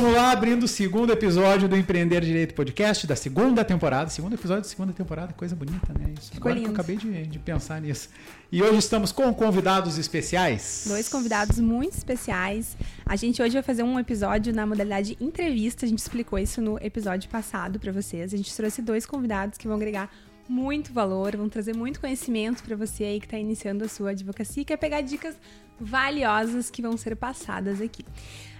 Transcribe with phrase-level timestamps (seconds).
[0.00, 4.08] vamos lá, abrindo o segundo episódio do Empreender Direito Podcast, da segunda temporada.
[4.08, 6.14] Segundo episódio da segunda temporada, coisa bonita, né?
[6.16, 6.30] Isso.
[6.30, 6.80] Ficou Agora que eu lindo.
[6.80, 8.08] acabei de, de pensar nisso.
[8.52, 10.84] E hoje estamos com convidados especiais.
[10.86, 12.76] Dois convidados muito especiais.
[13.04, 15.84] A gente hoje vai fazer um episódio na modalidade entrevista.
[15.84, 18.32] A gente explicou isso no episódio passado para vocês.
[18.32, 20.08] A gente trouxe dois convidados que vão agregar
[20.48, 24.62] muito valor, vão trazer muito conhecimento para você aí que está iniciando a sua advocacia
[24.62, 25.34] e quer pegar dicas
[25.80, 28.04] valiosas que vão ser passadas aqui.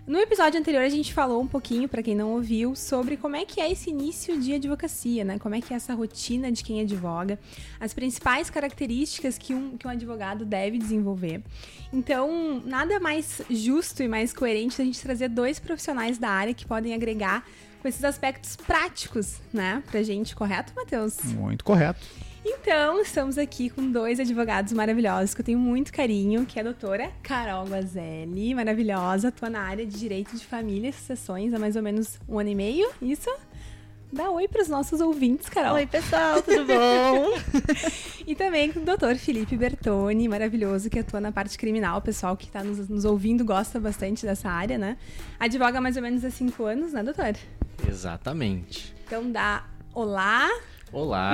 [0.09, 3.45] No episódio anterior a gente falou um pouquinho, para quem não ouviu, sobre como é
[3.45, 5.39] que é esse início de advocacia, né?
[5.39, 7.39] Como é que é essa rotina de quem advoga,
[7.79, 11.43] as principais características que um, que um advogado deve desenvolver.
[11.93, 16.65] Então, nada mais justo e mais coerente da gente trazer dois profissionais da área que
[16.65, 17.47] podem agregar
[17.83, 21.23] com esses aspectos práticos, né, pra gente, correto, Matheus?
[21.35, 22.01] Muito correto.
[22.51, 26.65] Então, estamos aqui com dois advogados maravilhosos que eu tenho muito carinho, que é a
[26.65, 31.77] doutora Carol Guazelli, maravilhosa, atua na área de Direito de Família e Sucessões há mais
[31.77, 33.31] ou menos um ano e meio, isso?
[34.11, 35.75] Dá oi para os nossos ouvintes, Carol.
[35.75, 37.35] Oi, pessoal, tudo bom?
[38.27, 41.99] E também com o doutor Felipe Bertoni, maravilhoso, que atua na parte criminal.
[41.99, 44.99] O pessoal que está nos, nos ouvindo gosta bastante dessa área, né?
[45.41, 47.35] Advoga há mais ou menos há cinco anos, né, doutor?
[47.87, 48.95] Exatamente.
[49.07, 50.47] Então dá olá.
[50.93, 51.33] Olá.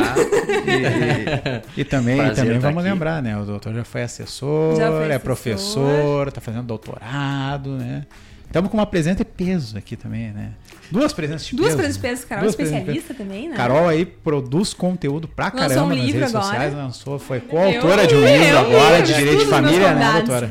[1.77, 2.93] E, e também, Prazer também tá vamos aqui.
[2.93, 3.37] lembrar, né?
[3.39, 5.21] O doutor já foi assessor, Já foi é assessor.
[5.21, 8.05] professor, tá fazendo doutorado, né?
[8.47, 10.53] Estamos com uma presença de peso aqui também, né?
[10.91, 11.77] Duas presenças de Duas peso.
[11.79, 12.99] presenças de peso, Carol, Duas presenças de peso.
[12.99, 13.57] especialista também, né?
[13.57, 16.45] Carol aí produz conteúdo pra Lançou caramba um nas redes agora.
[16.45, 20.51] sociais, lançou, foi coautora de um livro eu agora de direito de família, né, doutora?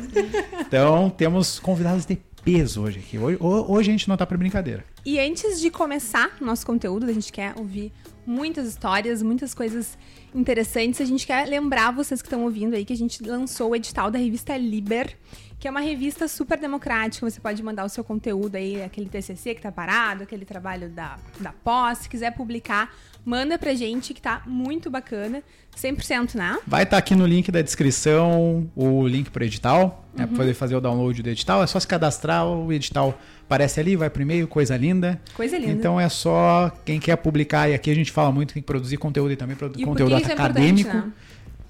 [0.60, 3.16] Então temos convidados de peso hoje aqui.
[3.18, 4.84] Hoje, ho- hoje a gente não tá pra brincadeira.
[5.04, 7.92] E antes de começar o nosso conteúdo, a gente quer ouvir
[8.26, 9.98] muitas histórias, muitas coisas
[10.34, 10.98] interessantes.
[11.00, 14.10] A gente quer lembrar vocês que estão ouvindo aí que a gente lançou o edital
[14.10, 15.14] da revista Liber,
[15.60, 17.28] que é uma revista super democrática.
[17.28, 21.18] Você pode mandar o seu conteúdo aí, aquele TCC que tá parado, aquele trabalho da,
[21.38, 21.98] da pós.
[21.98, 22.94] Se quiser publicar,
[23.26, 25.42] manda pra gente que tá muito bacana.
[25.76, 26.58] 100%, né?
[26.66, 30.28] Vai estar aqui no link da descrição o link pro edital, né, Uhum.
[30.28, 31.62] pra poder fazer o download do edital.
[31.62, 35.20] É só se cadastrar, o edital aparece ali, vai pro e-mail, coisa linda.
[35.34, 35.72] Coisa linda.
[35.72, 38.66] Então é só quem quer publicar, e aqui a gente fala muito que tem que
[38.66, 40.88] produzir conteúdo e também produzir conteúdo é acadêmico.
[40.88, 41.12] importante, né?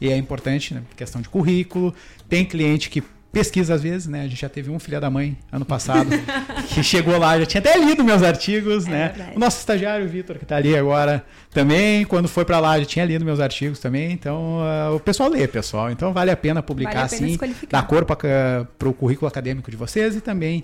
[0.01, 0.83] E é importante, né?
[0.97, 1.95] Questão de currículo.
[2.29, 3.03] Tem cliente que
[3.33, 4.21] pesquisa às vezes, né?
[4.21, 6.09] A gente já teve um filho da mãe ano passado
[6.73, 9.09] que chegou lá, já tinha até lido meus artigos, É né?
[9.09, 9.37] verdade.
[9.37, 13.05] O nosso estagiário, Vitor, que tá ali agora, também, quando foi pra lá, já tinha
[13.05, 14.13] lido meus artigos também.
[14.13, 15.91] Então, ah, o pessoal lê, pessoal.
[15.91, 19.69] Então, vale a pena publicar Vale a pena assim, dar corpo para o currículo acadêmico
[19.71, 20.63] de vocês e também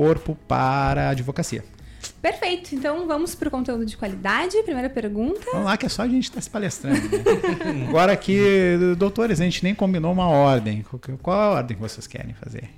[0.00, 1.62] corpo para a advocacia.
[2.22, 2.74] Perfeito.
[2.74, 4.56] Então vamos pro conteúdo de qualidade.
[4.62, 5.40] Primeira pergunta.
[5.52, 6.96] Vamos lá, que é só a gente estar se palestrando.
[6.98, 7.86] né?
[7.88, 8.40] Agora aqui,
[8.96, 10.82] doutores, a gente nem combinou uma ordem.
[10.82, 12.70] Qual- Qual é a ordem que vocês querem fazer?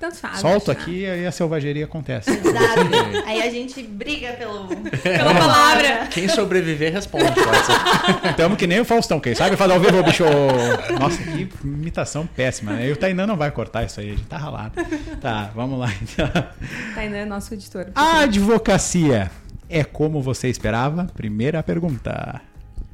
[0.00, 0.38] Tanto faz.
[0.38, 2.30] Solto aqui e a selvageria acontece.
[2.30, 2.80] Exato.
[3.26, 4.66] Aí a gente briga pelo...
[4.66, 6.06] Pela palavra.
[6.10, 7.26] Quem sobreviver responde.
[8.34, 10.24] Tamo que nem o Faustão, quem sabe fazer ao vivo, bicho.
[10.98, 12.88] Nossa, que imitação péssima, né?
[12.88, 14.72] E o Tainan não vai cortar isso aí, a gente tá ralado.
[15.20, 16.28] Tá, vamos lá então.
[16.94, 17.88] Tainan é nosso editor.
[17.94, 19.30] A advocacia
[19.68, 21.08] é como você esperava?
[21.14, 22.40] Primeira pergunta.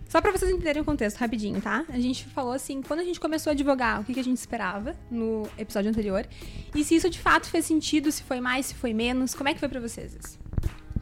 [0.08, 1.84] Só pra vocês entenderem o contexto rapidinho, tá?
[1.88, 4.38] A gente falou assim, quando a gente começou a advogar, o que, que a gente
[4.38, 6.26] esperava no episódio anterior.
[6.74, 9.34] E se isso de fato fez sentido, se foi mais, se foi menos.
[9.34, 10.38] Como é que foi pra vocês isso?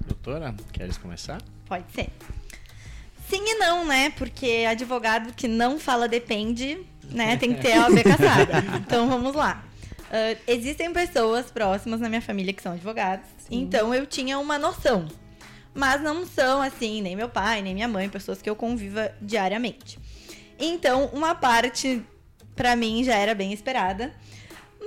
[0.06, 1.41] Doutora, queres começar?
[1.66, 2.09] Pode ser.
[3.28, 4.10] Sim e não, né?
[4.10, 6.78] Porque advogado que não fala depende,
[7.10, 7.37] né?
[7.37, 8.64] Tem que ter a OAB caçada.
[8.87, 9.64] Então vamos lá.
[10.10, 13.26] Ah, existem pessoas próximas na minha família que são advogados.
[13.50, 15.09] Então eu tinha uma noção.
[15.75, 19.99] Mas não são assim, nem meu pai, nem minha mãe, pessoas que eu conviva diariamente.
[20.59, 22.03] Então, uma parte
[22.55, 24.15] pra mim já era bem esperada.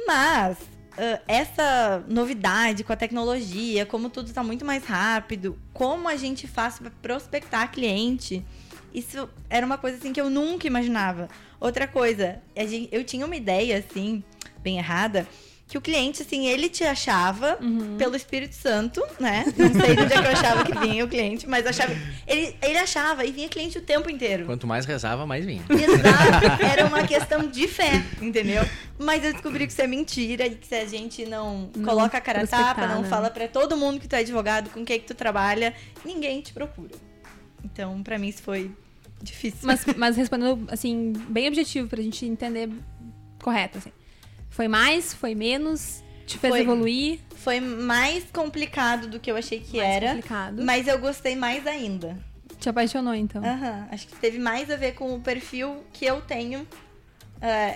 [0.07, 0.57] Mas
[0.97, 6.47] ah, essa novidade com a tecnologia, como tudo está muito mais rápido, como a gente
[6.47, 8.43] faz para prospectar cliente,
[8.91, 11.27] isso era uma coisa assim que eu nunca imaginava.
[11.59, 12.41] Outra coisa,
[12.91, 14.23] eu tinha uma ideia assim,
[14.59, 15.27] bem errada,
[15.67, 17.59] que o cliente, assim, ele te achava
[17.97, 19.43] pelo Espírito Santo, né?
[19.57, 21.93] Não sei de onde é que eu achava que vinha o cliente, mas achava.
[22.25, 24.45] Ele, ele achava e vinha cliente o tempo inteiro.
[24.45, 25.61] Quanto mais rezava, mais vinha.
[25.69, 28.63] Exato, era uma questão de fé, entendeu?
[28.97, 32.17] Mas eu descobri que isso é mentira e que se a gente não, Não coloca
[32.17, 33.09] a cara a tapa, não né?
[33.09, 35.73] fala pra todo mundo que tu é advogado, com quem que tu trabalha,
[36.05, 36.95] ninguém te procura.
[37.63, 38.71] Então, pra mim isso foi
[39.21, 39.59] difícil.
[39.63, 42.69] Mas, mas respondendo, assim, bem objetivo pra gente entender
[43.43, 43.91] correto, assim.
[44.57, 46.61] Foi mais, foi menos, te fez Foi.
[46.61, 50.63] evoluir, foi mais complicado do que eu achei que mais era, complicado.
[50.65, 52.17] mas eu gostei mais ainda.
[52.59, 53.45] Te apaixonou, então.
[53.45, 56.67] Aham, Acho que teve mais a ver com o perfil que eu tenho,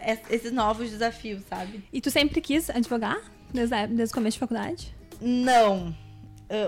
[0.07, 1.83] es- esses novos desafios, sabe?
[1.93, 3.19] E tu sempre quis advogar?
[3.53, 4.91] Desde, desde o começo de faculdade?
[5.21, 5.95] Não.
[5.95, 6.10] ah,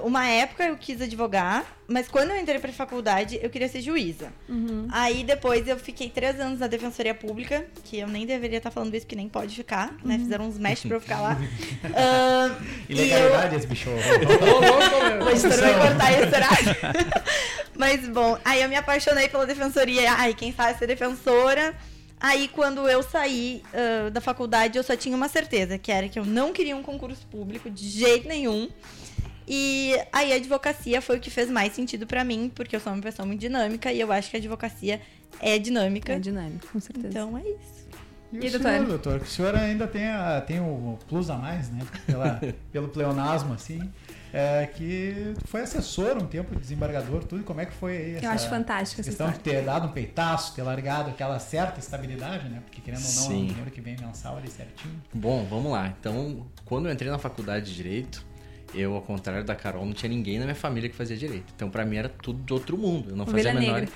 [0.03, 4.31] uma época eu quis advogar, mas quando eu entrei pra faculdade, eu queria ser juíza.
[4.47, 4.87] Uhum.
[4.91, 8.95] Aí depois eu fiquei três anos na Defensoria Pública, que eu nem deveria estar falando
[8.95, 10.17] isso, porque nem pode ficar, né?
[10.17, 11.37] Fizeram uns mesh pra eu ficar lá.
[11.95, 12.55] Ah,
[12.89, 13.89] eu, Ilegalidade esse bicho.
[13.91, 17.23] o editor vai cortar esse horário.
[17.75, 20.13] Mas bom, aí eu me apaixonei pela defensoria.
[20.13, 21.75] Ai, quem sabe ser defensora.
[22.19, 26.17] Aí quando eu saí ah, da faculdade, eu só tinha uma certeza, que era que
[26.17, 28.69] eu não queria um concurso público de jeito nenhum.
[29.47, 32.93] E aí a advocacia foi o que fez mais sentido pra mim, porque eu sou
[32.93, 35.01] uma pessoa muito dinâmica e eu acho que a advocacia
[35.39, 36.13] é dinâmica.
[36.13, 37.07] É dinâmico, com certeza.
[37.07, 37.83] Então é isso.
[38.31, 38.71] E, E, o doutor?
[38.71, 39.21] senhor, doutor?
[39.21, 41.85] O senhor ainda tem, a, tem o plus a mais, né?
[42.05, 42.41] Pela,
[42.71, 43.91] pelo pleonasmo, assim.
[44.33, 47.43] É, que foi assessor um tempo, desembargador, tudo.
[47.43, 49.91] Como é que foi aí essa Eu acho fantástica essa questão de ter dado um
[49.91, 52.59] peitaço, ter largado aquela certa estabilidade, né?
[52.65, 54.99] Porque querendo ou não, é um dinheiro que vem mensal ali certinho.
[55.13, 55.93] Bom, vamos lá.
[55.99, 58.25] Então, quando eu entrei na faculdade de Direito,
[58.73, 61.53] eu, ao contrário da Carol, não tinha ninguém na minha família que fazia Direito.
[61.55, 63.11] Então, pra mim, era tudo de outro mundo.
[63.11, 63.79] Eu não Ovelha fazia a menor...
[63.81, 63.93] negra.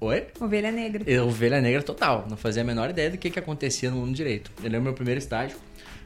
[0.00, 0.26] Oi?
[0.40, 1.02] Ovelha negra.
[1.06, 2.26] Eu, ovelha negra total.
[2.28, 4.50] Não fazia a menor ideia do que, que acontecia no mundo do direito.
[4.62, 5.56] Eu lembro meu primeiro estágio.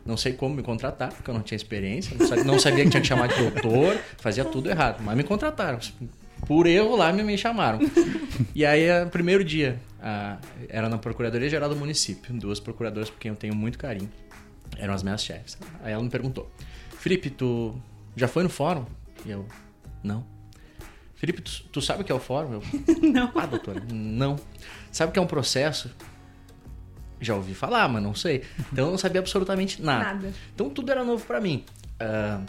[0.04, 2.16] Não sei como me contratar, porque eu não tinha experiência.
[2.18, 3.96] Não sabia, não sabia que tinha que chamar de doutor.
[4.18, 5.02] Fazia tudo errado.
[5.02, 5.78] Mas me contrataram.
[6.46, 7.78] Por erro lá, me, me chamaram.
[8.54, 10.38] E aí, o primeiro dia, a-
[10.68, 12.32] era na Procuradoria Geral do município.
[12.34, 14.08] Duas procuradoras por quem eu tenho muito carinho.
[14.78, 15.58] Eram as minhas chefes.
[15.82, 16.50] Aí ela me perguntou:
[16.98, 17.74] Felipe, tu
[18.18, 18.84] já foi no fórum?
[19.24, 19.46] E eu:
[20.02, 20.24] Não.
[21.14, 22.52] Felipe, tu, tu sabe o que é o fórum?
[22.54, 22.62] Eu,
[23.12, 23.32] Não.
[23.34, 24.36] ah, doutora, não.
[24.92, 25.90] Sabe o que é um processo?
[27.20, 28.44] Já ouvi falar, mas não sei.
[28.72, 30.04] Então eu não sabia absolutamente nada.
[30.14, 30.32] Nada.
[30.54, 31.64] Então tudo era novo pra mim.
[31.98, 32.40] Ah,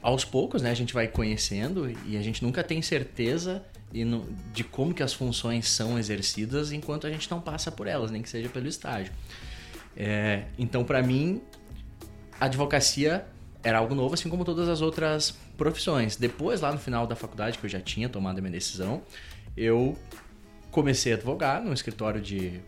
[0.00, 4.62] aos poucos, né, a gente vai conhecendo e a gente nunca tem certeza no- de
[4.62, 8.28] como que as funções são exercidas enquanto a gente não passa por elas, nem que
[8.28, 9.12] seja pelo estágio.
[9.96, 11.40] É, então, pra mim,
[12.38, 13.26] a advocacia
[13.66, 16.14] era algo novo, assim como todas as outras profissões.
[16.14, 19.02] Depois, lá no final da faculdade, que eu já tinha tomado a minha decisão,
[19.56, 19.96] eu
[20.70, 22.60] comecei a advogar no escritório de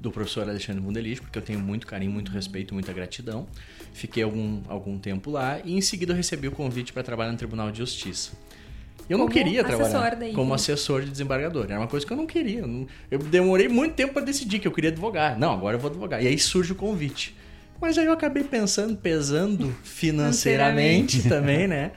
[0.00, 3.46] do professor Alexandre Mundelich, porque eu tenho muito carinho, muito respeito, muita gratidão.
[3.92, 7.38] Fiquei algum, algum tempo lá e em seguida eu recebi o convite para trabalhar no
[7.38, 8.32] Tribunal de Justiça.
[9.08, 11.64] Eu não Como queria assessor trabalhar daí, como assessor de desembargador.
[11.64, 12.64] Era uma coisa que eu não queria.
[12.66, 15.36] Não- Eu demorei muito tempo para decidir que eu queria advogar.
[15.38, 16.22] Não, agora eu vou advogar.
[16.22, 17.34] E aí surge o convite.
[17.80, 21.92] Mas aí eu acabei pensando, pesando financeiramente também, né?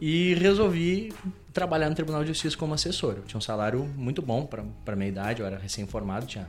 [0.00, 1.12] E resolvi
[1.52, 3.14] trabalhar no Tribunal de Justiça como assessor.
[3.18, 6.48] Eu tinha um salário muito bom para minha idade, eu era recém-formado, tinha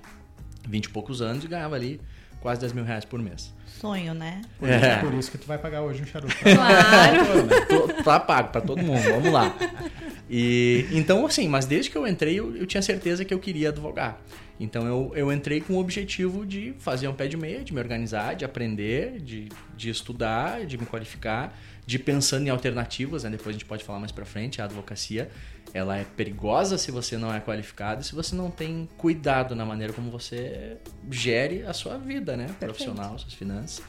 [0.67, 1.99] 20 e poucos anos e ganhava ali
[2.39, 3.53] quase 10 mil reais por mês.
[3.79, 4.41] Sonho, né?
[4.59, 4.77] Por, É.
[4.77, 6.35] isso, por isso que tu vai pagar hoje um charuto.
[6.41, 7.67] Claro.
[7.67, 9.55] Tô- tá pago para todo mundo, vamos lá.
[10.29, 13.69] E então assim, mas desde que eu entrei eu, eu tinha certeza que eu queria
[13.69, 14.19] advogar.
[14.63, 17.79] Então eu, eu entrei com o objetivo de fazer um pé de meia, de me
[17.79, 23.31] organizar, de aprender, de, de estudar, de me qualificar, de pensando em alternativas, né?
[23.31, 25.31] Depois a gente pode falar mais para frente, a advocacia,
[25.73, 29.65] ela é perigosa se você não é qualificado e se você não tem cuidado na
[29.65, 30.77] maneira como você
[31.09, 32.47] gere a sua vida, né?
[32.59, 33.83] Profissional, suas finanças.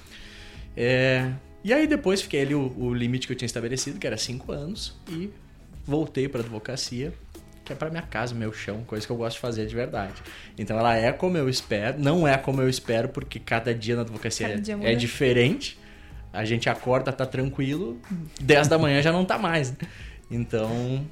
[0.75, 1.33] É,
[1.63, 4.53] e aí depois fiquei ali o, o limite que eu tinha estabelecido, que era cinco
[4.53, 5.29] anos, e
[5.85, 7.13] voltei para advocacia,
[7.73, 10.15] que é para minha casa, meu chão, coisa que eu gosto de fazer de verdade.
[10.59, 14.03] Então ela é como eu espero, não é como eu espero, porque cada dia na
[14.03, 15.79] advocacia é- dia é, diferente.
[16.33, 17.99] A gente acorda, tá tranquilo,
[18.41, 19.75] 10 da manhã já não tá mais.
[20.31, 21.07] Então,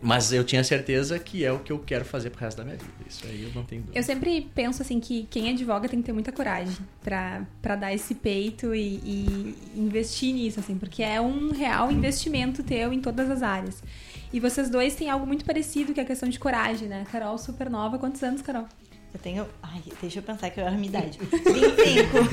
[0.00, 2.76] mas eu tinha certeza que é o que eu quero fazer pro resto da minha
[2.76, 2.90] vida.
[3.08, 3.98] Isso aí eu não tenho dúvida.
[3.98, 7.92] Eu sempre penso assim que quem advoga tem que ter muita coragem pra, pra dar
[7.94, 13.30] esse peito e, e investir nisso, assim, porque é um real investimento teu em todas
[13.30, 13.82] as áreas.
[14.32, 17.04] E vocês dois têm algo muito parecido, que é a questão de coragem, né?
[17.10, 17.98] Carol, super nova.
[17.98, 18.66] Quantos anos, Carol?
[19.12, 19.46] Eu tenho.
[19.62, 21.18] Ai, deixa eu pensar que eu erro a minha idade.
[21.18, 22.24] 25.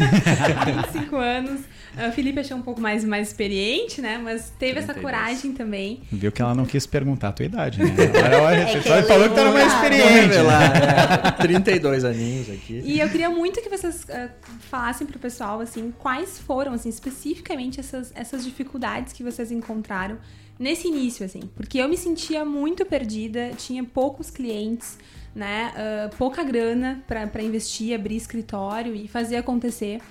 [0.92, 1.62] 25 anos.
[2.10, 4.18] O Felipe achou um pouco mais, mais experiente, né?
[4.18, 5.02] Mas teve essa 32.
[5.02, 6.02] coragem também.
[6.12, 7.92] Viu que ela não quis perguntar a tua idade, né?
[8.20, 10.36] Agora ela É que só ela falou que tu era mais é experiente.
[10.36, 12.82] é, 32 aninhos aqui.
[12.84, 14.28] E eu queria muito que vocês ah,
[14.70, 20.18] falassem pro pessoal, assim, quais foram, assim, especificamente essas, essas dificuldades que vocês encontraram
[20.58, 21.42] nesse início, assim.
[21.56, 24.98] Porque eu me sentia muito perdida, tinha poucos clientes,
[25.34, 25.74] né?
[25.76, 30.02] ah, pouca grana pra investir, abrir escritório e fazer acontecer.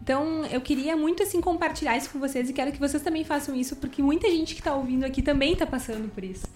[0.00, 3.54] Então, eu queria muito, assim, compartilhar isso com vocês e quero que vocês também façam
[3.54, 6.46] isso, porque muita gente que tá ouvindo aqui também tá passando por isso.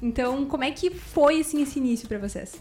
[0.00, 2.54] Então, como é que foi, assim, esse início pra vocês?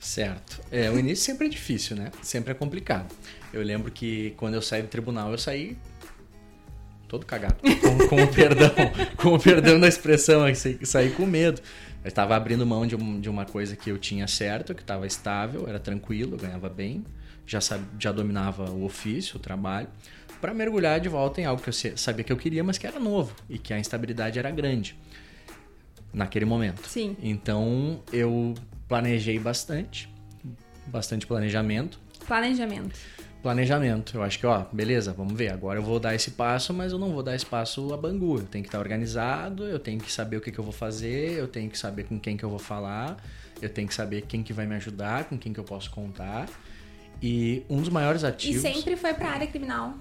[0.00, 0.60] Certo.
[0.72, 2.10] É, o início sempre é difícil, né?
[2.22, 3.14] Sempre é complicado.
[3.52, 5.76] Eu lembro que quando eu saí do tribunal, eu saí
[7.10, 7.56] todo cagado.
[7.80, 8.70] Com, com o perdão,
[9.16, 10.42] com o perdão da expressão,
[10.84, 11.60] saí, com medo.
[12.04, 15.06] Eu estava abrindo mão de, um- de uma coisa que eu tinha certo, que estava
[15.06, 17.04] estável, era tranquilo, ganhava bem,
[17.44, 19.88] já, sab, já dominava o ofício, o trabalho,
[20.40, 22.98] para mergulhar de volta em algo que eu sabia que eu queria, mas que era
[23.00, 24.96] novo e que a instabilidade era grande
[26.14, 26.86] naquele momento.
[26.88, 27.16] Sim.
[27.22, 28.54] Então eu
[28.88, 30.08] planejei bastante,
[30.86, 32.00] bastante planejamento.
[32.26, 32.96] Planejamento.
[33.42, 34.16] Planejamento.
[34.16, 35.48] Eu acho que, ó, beleza, vamos ver.
[35.48, 38.38] Agora eu vou dar esse passo, mas eu não vou dar esse passo a bangu.
[38.38, 41.38] Eu tenho que estar organizado, eu tenho que saber o que, que eu vou fazer,
[41.38, 43.16] eu tenho que saber com quem que eu vou falar,
[43.60, 46.48] eu tenho que saber quem que vai me ajudar, com quem que eu posso contar.
[47.22, 48.64] E um dos maiores ativos.
[48.64, 49.94] E sempre foi para a área criminal.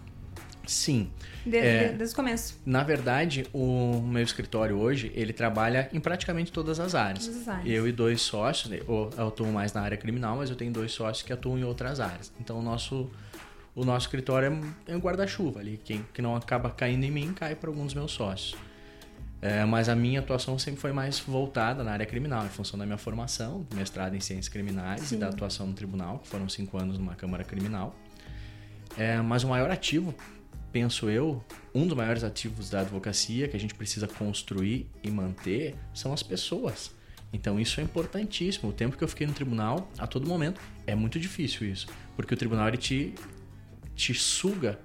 [0.69, 1.10] Sim.
[1.46, 2.60] De, é, de, desde o começo.
[2.65, 7.25] Na verdade, o meu escritório hoje, ele trabalha em praticamente todas as áreas.
[7.25, 7.67] Todas as áreas.
[7.67, 11.25] Eu e dois sócios, eu atuo mais na área criminal, mas eu tenho dois sócios
[11.25, 12.31] que atuam em outras áreas.
[12.39, 13.10] Então, o nosso,
[13.80, 15.80] o nosso escritório é um guarda-chuva ali.
[15.84, 18.60] Quem que não acaba caindo em mim, cai para alguns dos meus sócios.
[19.42, 22.86] É, mas a minha atuação sempre foi mais voltada na área criminal, em função da
[22.86, 25.16] minha formação, mestrado em ciências criminais Sim.
[25.16, 27.96] e da atuação no tribunal, que foram cinco anos numa Câmara Criminal.
[28.98, 30.14] É, mas o maior ativo,
[30.74, 31.42] penso eu,
[31.74, 36.22] um dos maiores ativos da advocacia que a gente precisa construir e manter são as
[36.22, 36.92] pessoas.
[37.32, 38.72] Então isso é importantíssimo.
[38.72, 41.88] O tempo que eu fiquei no tribunal, a todo momento, é muito difícil isso.
[42.18, 43.14] Porque o tribunal ele te,
[44.00, 44.79] te suga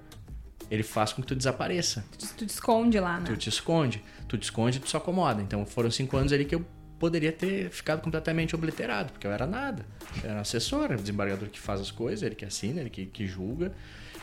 [0.69, 2.05] ele faz com que tu desapareça.
[2.17, 3.25] Tu, tu te esconde lá, né?
[3.25, 4.03] Tu te esconde.
[4.27, 5.41] Tu te esconde e tu se acomoda.
[5.41, 6.65] Então foram cinco anos ali que eu
[6.99, 9.85] poderia ter ficado completamente obliterado, porque eu era nada.
[10.23, 13.27] Eu era assessor, o desembargador que faz as coisas, ele que assina, ele que, que
[13.27, 13.73] julga.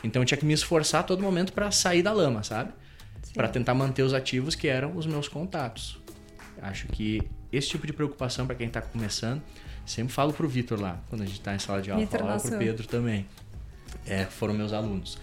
[0.03, 2.73] Então eu tinha que me esforçar a todo momento para sair da lama, sabe?
[3.35, 6.01] Para tentar manter os ativos que eram os meus contatos.
[6.61, 7.23] Acho que
[7.53, 9.43] esse tipo de preocupação para quem está começando,
[9.87, 12.59] sempre falo pro Vitor lá, quando a gente está em sala de aula, falo pro
[12.59, 13.27] Pedro também.
[14.07, 15.19] É, foram meus alunos.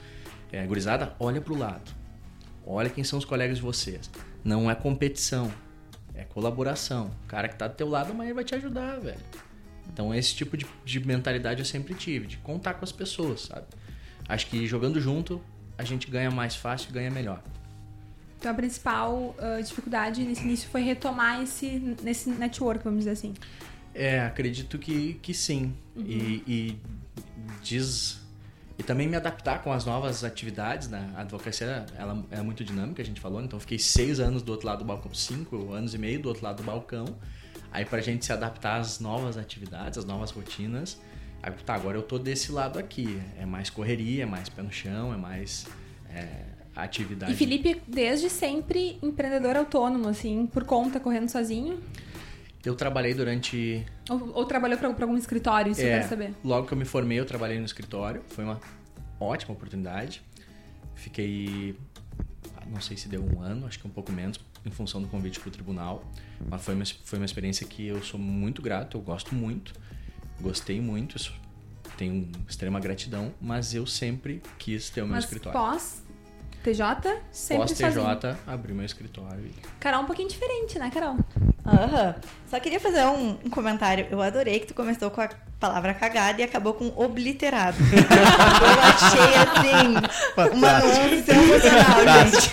[0.52, 1.92] É, gurizada, olha para o lado.
[2.66, 4.10] Olha quem são os colegas de vocês.
[4.44, 5.52] Não é competição,
[6.14, 7.12] é colaboração.
[7.26, 9.20] O cara que tá do teu lado amanhã vai te ajudar, velho.
[9.92, 13.66] Então esse tipo de, de mentalidade eu sempre tive, de contar com as pessoas, sabe?
[14.28, 15.42] Acho que jogando junto
[15.78, 17.42] a gente ganha mais fácil e ganha melhor.
[18.38, 23.34] Então a principal uh, dificuldade nesse início foi retomar esse nesse network, vamos dizer assim.
[23.94, 25.74] É, acredito que, que sim.
[25.96, 26.06] Uhum.
[26.06, 26.80] E, e
[27.62, 28.22] diz
[28.80, 30.88] e também me adaptar com as novas atividades.
[30.88, 31.12] Né?
[31.18, 34.66] A advocacia ela é muito dinâmica, a gente falou, então fiquei seis anos do outro
[34.66, 37.06] lado do balcão, cinco anos e meio do outro lado do balcão.
[37.74, 40.98] Aí pra gente se adaptar às novas atividades, às novas rotinas.
[41.44, 43.22] Aí, tá, agora eu tô desse lado aqui.
[43.38, 45.68] É mais correria, é mais pé no chão, é mais
[46.10, 47.34] é, atividade.
[47.34, 51.80] E Felipe, desde sempre empreendedor autônomo, assim, por conta, correndo sozinho?
[52.64, 53.86] Eu trabalhei durante.
[54.10, 56.34] Ou, ou trabalhou para algum escritório, isso é, eu quero saber.
[56.44, 58.22] Logo que eu me formei, eu trabalhei no escritório.
[58.28, 58.60] Foi uma
[59.20, 60.22] ótima oportunidade.
[60.96, 61.76] Fiquei.
[62.68, 65.40] Não sei se deu um ano, acho que um pouco menos, em função do convite
[65.40, 66.04] para o tribunal.
[66.48, 69.74] Mas foi uma, foi uma experiência que eu sou muito grato, eu gosto muito.
[70.40, 71.18] Gostei muito,
[71.98, 75.60] tenho extrema gratidão, mas eu sempre quis ter o meu mas escritório.
[75.60, 76.04] Pós
[76.64, 79.50] TJ, sempre Pós TJ, abri meu escritório.
[79.80, 81.18] Carol, um pouquinho diferente, né, Carol?
[81.66, 82.08] Aham.
[82.08, 82.14] Uhum.
[82.50, 84.08] Só queria fazer um, um, comentário.
[84.10, 87.78] Eu adorei que tu começou com a palavra cagada e acabou com obliterado.
[87.94, 89.94] eu achei, assim,
[90.56, 92.52] uma nuance sensacional, gente.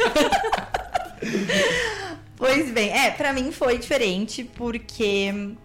[2.36, 5.56] pois bem, é, pra mim foi diferente, porque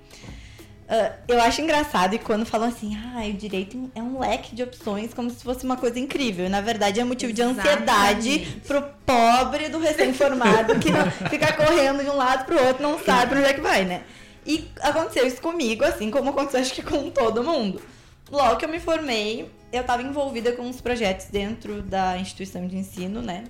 [0.91, 4.61] Uh, eu acho engraçado e quando falam assim, ah, o direito é um leque de
[4.61, 6.49] opções, como se fosse uma coisa incrível.
[6.49, 7.61] Na verdade, é motivo Exatamente.
[7.61, 12.83] de ansiedade pro pobre do recém-formado que não fica correndo de um lado pro outro,
[12.83, 14.03] não sabe pra onde é que vai, né?
[14.45, 17.81] E aconteceu isso comigo, assim como aconteceu acho que com todo mundo.
[18.29, 22.75] Logo que eu me formei, eu estava envolvida com uns projetos dentro da instituição de
[22.75, 23.45] ensino, né?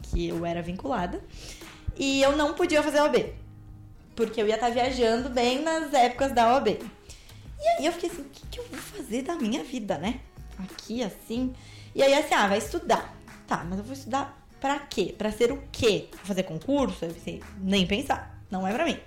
[0.00, 1.22] Que eu era vinculada.
[1.94, 3.45] E eu não podia fazer OB
[4.16, 6.68] porque eu ia estar tá viajando bem nas épocas da OAB.
[6.68, 10.20] E aí eu fiquei assim, o que, que eu vou fazer da minha vida, né?
[10.58, 11.54] Aqui, assim.
[11.94, 13.14] E aí, assim, ah, vai estudar.
[13.46, 15.14] Tá, mas eu vou estudar pra quê?
[15.16, 16.08] Pra ser o quê?
[16.12, 17.04] Vou fazer concurso?
[17.04, 18.40] Eu pensei, nem pensar.
[18.50, 18.98] Não é pra mim.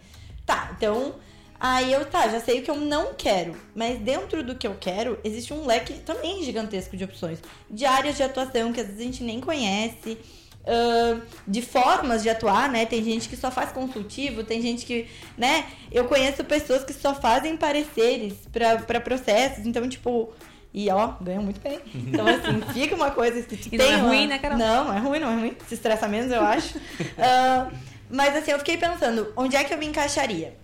[0.45, 1.15] Tá, então.
[1.59, 3.55] Aí eu, tá, já sei o que eu não quero.
[3.75, 7.39] Mas dentro do que eu quero, existe um leque também gigantesco de opções.
[7.69, 10.17] De áreas de atuação que às vezes a gente nem conhece
[10.63, 12.85] uh, de formas de atuar, né?
[12.85, 15.65] Tem gente que só faz consultivo, tem gente que, né?
[15.91, 20.31] Eu conheço pessoas que só fazem pareceres para processos, então, tipo.
[20.71, 21.79] E ó, ganham muito bem.
[21.95, 23.79] Então, assim, fica uma coisa que tem.
[23.79, 24.07] Não é uma...
[24.07, 24.57] ruim, né, Carol?
[24.57, 25.57] Não, não é ruim, não é ruim.
[25.67, 26.77] Se estressa menos, eu acho.
[27.17, 27.75] uh,
[28.09, 30.55] mas assim, eu fiquei pensando, onde é que eu me encaixaria?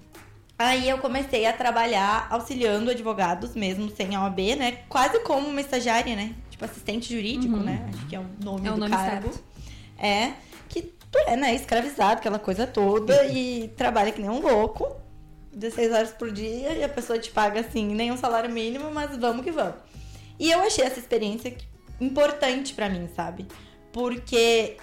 [0.58, 4.78] Aí eu comecei a trabalhar auxiliando advogados, mesmo sem a OAB, né?
[4.88, 6.34] Quase como uma estagiária, né?
[6.50, 7.64] Tipo assistente jurídico, uhum.
[7.64, 7.90] né?
[7.94, 9.34] Acho que é o nome é do o nome cargo.
[9.34, 9.55] Certo
[9.98, 10.34] é
[10.70, 14.96] que tu é, né, escravizado, aquela coisa toda, e trabalha que nem um louco,
[15.54, 19.16] 16 horas por dia, e a pessoa te paga assim, nem um salário mínimo, mas
[19.18, 19.76] vamos que vamos.
[20.40, 21.56] E eu achei essa experiência
[22.00, 23.48] importante para mim, sabe?
[23.96, 24.76] porque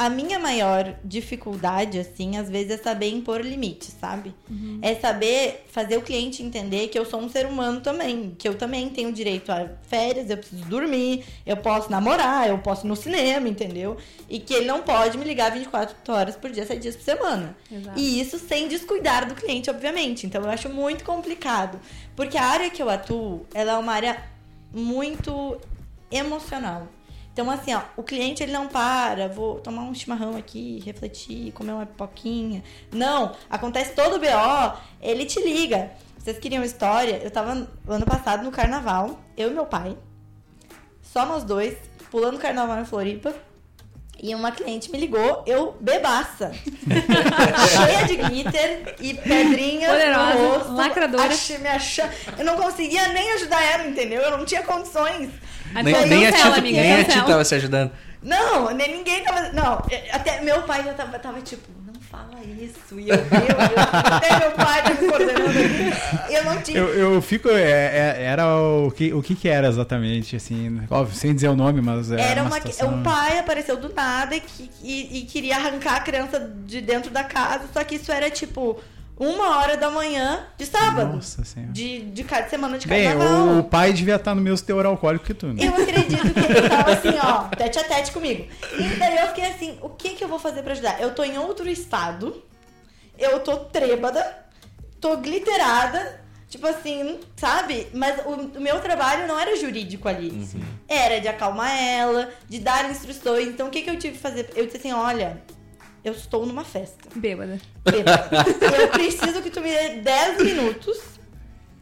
[0.00, 4.34] a minha maior dificuldade, assim, às vezes é saber impor limites, sabe?
[4.80, 8.54] É saber fazer o cliente entender que eu sou um ser humano também, que eu
[8.54, 12.96] também tenho direito a férias, eu preciso dormir, eu posso namorar, eu posso ir no
[12.96, 13.98] cinema, entendeu?
[14.26, 17.54] E que ele não pode me ligar 24 horas por dia, 7 dias por semana.
[17.70, 18.00] Exato.
[18.00, 20.26] E isso sem descuidar do cliente, obviamente.
[20.26, 21.78] Então eu acho muito complicado.
[22.16, 24.24] Porque a área que eu atuo, ela é uma área
[24.72, 25.60] muito
[26.10, 26.88] emocional.
[27.40, 31.72] Então, assim, ó, o cliente ele não para, vou tomar um chimarrão aqui, refletir, comer
[31.72, 32.62] uma pipoquinha.
[32.92, 35.90] Não, acontece todo o BO, ele te liga.
[36.18, 37.16] Vocês queriam história?
[37.16, 39.96] Eu tava ano passado no carnaval, eu e meu pai,
[41.00, 41.78] só nós dois,
[42.10, 43.34] pulando carnaval em Floripa.
[44.22, 46.52] E uma cliente me ligou, eu bebaça.
[47.72, 50.72] cheia de glitter e pedrinhas Poderosa, no rosto.
[50.74, 51.24] lacradora.
[51.24, 52.10] Achei, me achando...
[52.36, 54.20] Eu não conseguia nem ajudar ela, entendeu?
[54.20, 55.30] Eu não tinha condições.
[55.72, 57.04] Nem, nem a Tita, amiga, nem a.
[57.04, 57.92] Tita tava se ajudando.
[58.22, 59.52] Não, nem ninguém tava.
[59.52, 61.66] Não, é, até meu pai já tava, tava tipo,
[62.10, 62.98] fala isso.
[62.98, 66.34] E eu, meu Deus, até meu pai tá me coordenando aqui.
[66.34, 66.78] Eu não tinha.
[66.78, 67.48] Eu, eu fico.
[67.48, 71.56] é- é- era o que, o que que era exatamente, assim, óbvio, sem dizer o
[71.56, 72.94] nome, mas era, Era uma, uma, situação...
[72.94, 74.42] um pai apareceu do nada e,
[74.82, 78.78] e- e queria arrancar a criança de dentro da casa, só que isso era tipo
[79.20, 81.16] uma hora da manhã de sábado.
[81.16, 81.72] Nossa senhora.
[81.74, 83.58] De, de cada semana de Bem, carnaval.
[83.58, 85.62] o pai devia estar no mesmo teor alcoólico que tu, né?
[85.62, 88.48] Eu acredito que ele tava assim, ó, tete a tete comigo.
[88.78, 90.98] E daí eu fiquei assim, o que que eu vou fazer pra ajudar?
[91.02, 92.42] Eu tô em outro estado,
[93.18, 94.38] eu tô trêbada,
[94.98, 97.88] tô glitterada, tipo assim, sabe?
[97.92, 100.48] Mas o, o meu trabalho não era jurídico ali.
[100.88, 103.48] Era de acalmar ela, de dar instruções.
[103.48, 104.50] Então o que que eu tive que fazer?
[104.56, 105.42] Eu disse assim, olha,
[106.04, 107.08] eu estou numa festa.
[107.14, 107.60] Bêbada.
[107.84, 108.28] Bêbada.
[108.80, 110.98] eu preciso que tu me dê 10 minutos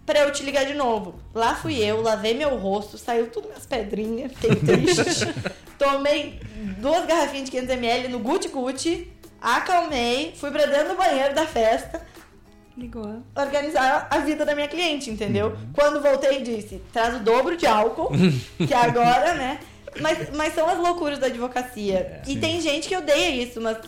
[0.04, 1.14] pra eu te ligar de novo.
[1.34, 5.26] Lá fui eu, lavei meu rosto, saiu tudo minhas pedrinhas, fiquei triste.
[5.78, 6.40] Tomei
[6.78, 12.00] duas garrafinhas de 500ml no Gucci Gucci, acalmei, fui pra dentro do banheiro da festa,
[12.76, 13.22] Ligou.
[13.36, 15.56] organizar a vida da minha cliente, entendeu?
[15.74, 18.10] Quando voltei, disse: traz o dobro de álcool,
[18.66, 19.60] que agora, né?
[20.00, 22.22] Mas, mas são as loucuras da advocacia.
[22.26, 23.78] e tem gente que odeia isso, mas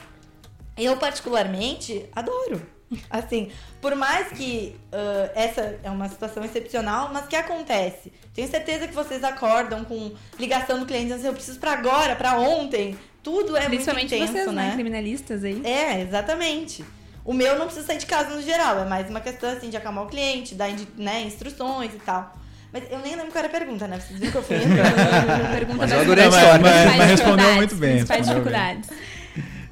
[0.85, 2.61] eu, particularmente, adoro.
[3.09, 8.13] Assim, por mais que ah, essa é uma situação excepcional, mas que acontece?
[8.35, 12.17] Tenho certeza que vocês acordam com ligação do cliente dizendo assim, eu preciso pra agora,
[12.17, 12.99] pra ontem.
[13.23, 14.53] Tudo é muito intenso, vocês, né?
[14.69, 14.73] né?
[14.75, 15.61] Criminalistas aí.
[15.65, 16.85] É, exatamente.
[17.25, 19.77] O meu não precisa sair de casa no geral, é mais uma questão assim de
[19.77, 22.33] acalmar o cliente, dar né, instruções e tal.
[22.73, 24.01] Mas eu nem lembro qual era a pergunta, né?
[24.01, 24.57] Vocês viram que eu fui.
[25.55, 26.61] Pergunta Mas eu adorei a Mas- história.
[26.61, 28.81] mas- mas respondeu dificuldades, muito bem, Principais respondeu bem.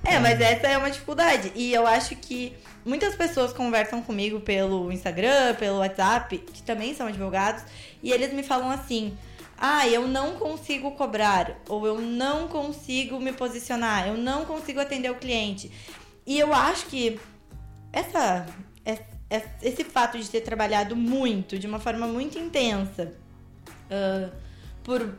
[0.09, 0.14] Dificuldades.
[0.14, 1.53] É, mas essa é uma dificuldade.
[1.55, 7.07] E eu acho que muitas pessoas conversam comigo pelo Instagram, pelo WhatsApp, que também são
[7.07, 7.62] advogados,
[8.03, 9.16] e eles me falam assim:
[9.59, 15.11] ah, eu não consigo cobrar, ou eu não consigo me posicionar, eu não consigo atender
[15.11, 15.71] o cliente.
[16.27, 17.18] E eu acho que
[17.92, 18.47] essa,
[18.85, 23.12] es- es- esse fato de ter trabalhado muito, de uma forma muito intensa,
[23.90, 24.31] ah,
[24.85, 25.14] por,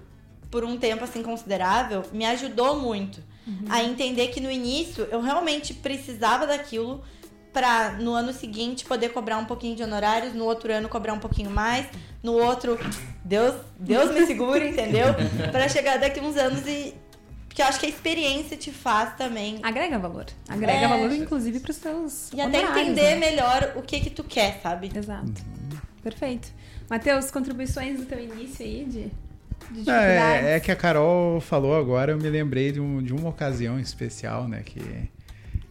[0.49, 3.21] por um tempo assim considerável, me ajudou muito
[3.69, 7.03] a entender que no início eu realmente precisava daquilo
[7.51, 11.19] pra no ano seguinte poder cobrar um pouquinho de honorários, no outro ano cobrar um
[11.19, 11.85] pouquinho mais,
[12.21, 12.77] no outro
[13.25, 15.07] Deus, Deus me segure, entendeu?
[15.51, 16.93] Pra chegar daqui uns anos e
[17.47, 20.27] porque eu acho que a experiência te faz também Agrega valor.
[20.47, 20.87] Agrega É.
[20.87, 23.15] valor, inclusive, pros seus e até entender né?
[23.15, 24.91] melhor o que que tu quer, sabe?
[24.95, 25.33] Exato.
[26.01, 26.47] Perfeito.
[26.89, 29.11] Matheus, contribuições do teu início aí de,
[29.71, 33.29] de é, é que a Carol falou agora, eu me lembrei de, um- de uma
[33.29, 34.61] ocasião especial, né?
[34.63, 34.81] Que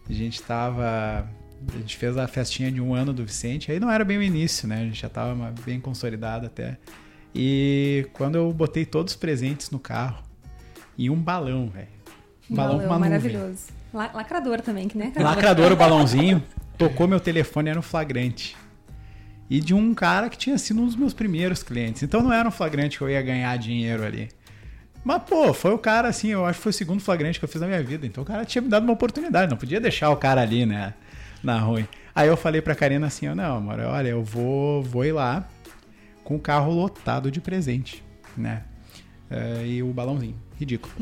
[0.08, 1.28] a gente tava.
[1.74, 4.22] A gente fez a festinha de um ano do Vicente, aí não era bem o
[4.22, 4.76] início, né?
[4.82, 6.76] A gente já tava ma- bem consolidado até.
[7.34, 10.22] E quando eu botei todos os presentes no carro,
[10.96, 11.88] e um balão, velho.
[12.50, 13.10] Um balão, com uma nuvem.
[13.10, 13.64] maravilhoso.
[13.92, 15.12] La- Lacrador também, que né?
[15.16, 16.42] Lacrador, o balãozinho,
[16.78, 18.56] tocou meu telefone, era um flagrante.
[19.50, 22.02] E de um cara que tinha sido um dos meus primeiros clientes.
[22.02, 24.28] Então não era um flagrante que eu ia ganhar dinheiro ali.
[25.04, 27.48] Mas, pô, foi o cara, assim, eu acho que foi o segundo flagrante que eu
[27.48, 28.06] fiz na minha vida.
[28.06, 30.92] Então o cara tinha me dado uma oportunidade, não podia deixar o cara ali, né,
[31.42, 31.86] na ruim.
[32.14, 35.48] Aí eu falei pra Karina assim, ó, não, amor, olha, eu vou, vou ir lá
[36.24, 38.04] com o carro lotado de presente,
[38.36, 38.64] né?
[39.30, 40.94] É, e o balãozinho, ridículo.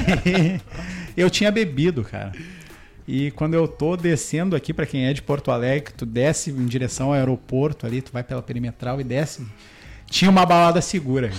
[1.16, 2.32] eu tinha bebido, cara.
[3.06, 6.66] E quando eu tô descendo aqui, pra quem é de Porto Alegre, tu desce em
[6.66, 9.46] direção ao aeroporto ali, tu vai pela perimetral e desce,
[10.10, 11.30] tinha uma balada segura.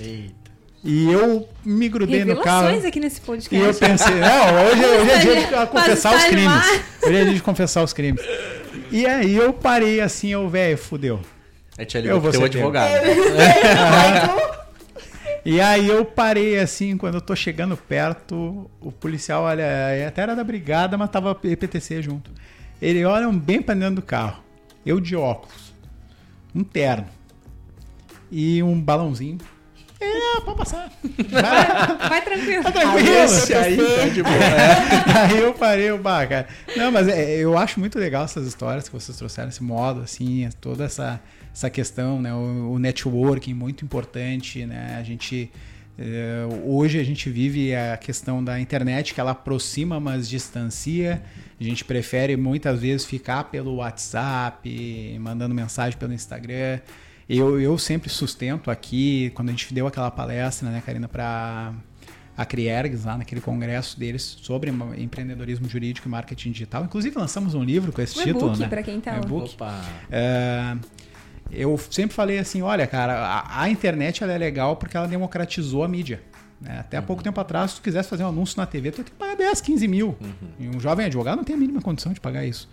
[0.00, 0.42] Eita.
[0.84, 2.62] E eu me grudei no carro.
[2.62, 3.20] Revelações aqui nesse
[3.52, 3.78] E eu podcast.
[3.78, 6.82] pensei, não, hoje, hoje é dia de confessar os crimes.
[7.04, 8.22] Hoje é dia de confessar os crimes.
[8.90, 11.20] E aí eu parei assim, eu, velho, fudeu.
[11.78, 12.92] Aí te Eu vou pro teu ser advogado.
[15.44, 19.64] E aí eu parei assim, quando eu tô chegando perto, o policial, olha,
[20.06, 22.30] até era da brigada, mas tava PTC junto.
[22.80, 24.42] Ele olha bem pra dentro do carro.
[24.84, 25.74] Eu de óculos.
[26.54, 27.06] Um terno.
[28.30, 29.38] E um balãozinho.
[30.00, 30.90] É, pode passar.
[31.30, 32.62] Vai, vai tranquilo.
[32.64, 33.08] Tá tranquilo.
[33.08, 34.34] Esse aí tá de boa.
[35.22, 36.48] Aí eu parei o bar, cara.
[36.76, 40.48] Não, mas é, eu acho muito legal essas histórias que vocês trouxeram, esse modo, assim,
[40.60, 41.20] toda essa,
[41.52, 42.32] essa questão, né?
[42.34, 44.96] O, o networking muito importante, né?
[44.98, 45.50] A gente.
[45.98, 51.22] eh, hoje a gente vive a questão da internet que ela aproxima, mas distancia.
[51.60, 56.80] A gente prefere muitas vezes ficar pelo WhatsApp, mandando mensagem pelo Instagram.
[57.28, 61.72] Eu, eu sempre sustento aqui, quando a gente deu aquela palestra, né, Karina, para
[62.36, 66.84] a Criergs, lá naquele congresso deles sobre empreendedorismo jurídico e marketing digital.
[66.84, 68.68] Inclusive lançamos um livro com esse Um título, e-book, né?
[68.68, 69.54] pra quem tá Um e-book.
[69.54, 69.80] Opa.
[70.10, 70.76] É,
[71.52, 75.84] eu sempre falei assim, olha, cara, a, a internet ela é legal porque ela democratizou
[75.84, 76.22] a mídia.
[76.60, 76.78] né?
[76.80, 79.04] Até há pouco tempo atrás, se tu quisesse fazer um anúncio na TV, tu ia
[79.04, 80.16] ter que pagar 10, 15 mil.
[80.58, 82.68] E um jovem advogado não tem a mínima condição de pagar isso.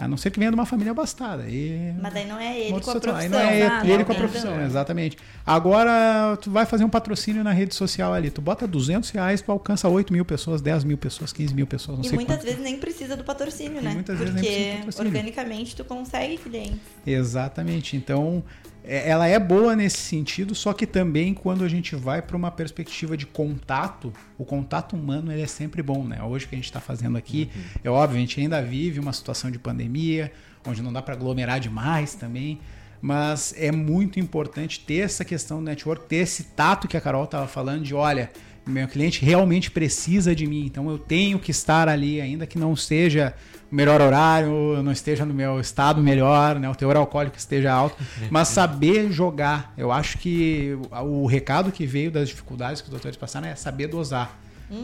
[0.00, 1.44] A não ser que venha de uma família abastada.
[1.48, 1.92] E...
[2.00, 3.14] Mas daí não é ele com a setor.
[3.14, 3.30] Aí profissão.
[3.30, 5.18] não é ele com a profissão, exatamente.
[5.46, 8.30] Agora, tu vai fazer um patrocínio na rede social ali.
[8.30, 11.98] Tu bota 200 reais, tu alcança 8 mil pessoas, 10 mil pessoas, 15 mil pessoas,
[11.98, 12.44] não E sei muitas quantas.
[12.48, 13.92] vezes nem precisa do patrocínio, E né?
[13.94, 15.08] muitas vezes nem Porque precisa do patrocínio.
[15.08, 16.78] organicamente tu consegue clientes.
[17.06, 17.96] Exatamente.
[17.96, 18.42] Então,
[18.82, 23.16] ela é boa nesse sentido, só que também quando a gente vai para uma perspectiva
[23.16, 26.22] de contato, o contato humano ele é sempre bom, né?
[26.22, 27.50] Hoje que a gente está fazendo aqui,
[27.84, 30.32] é óbvio, a gente ainda vive uma situação de pandemia,
[30.66, 32.58] onde não dá para aglomerar demais também,
[33.00, 37.24] mas é muito importante ter essa questão do network, ter esse tato que a Carol
[37.24, 38.30] estava falando de, olha,
[38.66, 42.76] meu cliente realmente precisa de mim, então eu tenho que estar ali, ainda que não
[42.76, 43.34] seja
[43.70, 47.96] melhor horário, eu não esteja no meu estado melhor, né, o teor alcoólico esteja alto,
[48.30, 49.72] mas saber jogar.
[49.76, 53.86] Eu acho que o recado que veio das dificuldades que os doutores passaram é saber
[53.88, 54.38] dosar.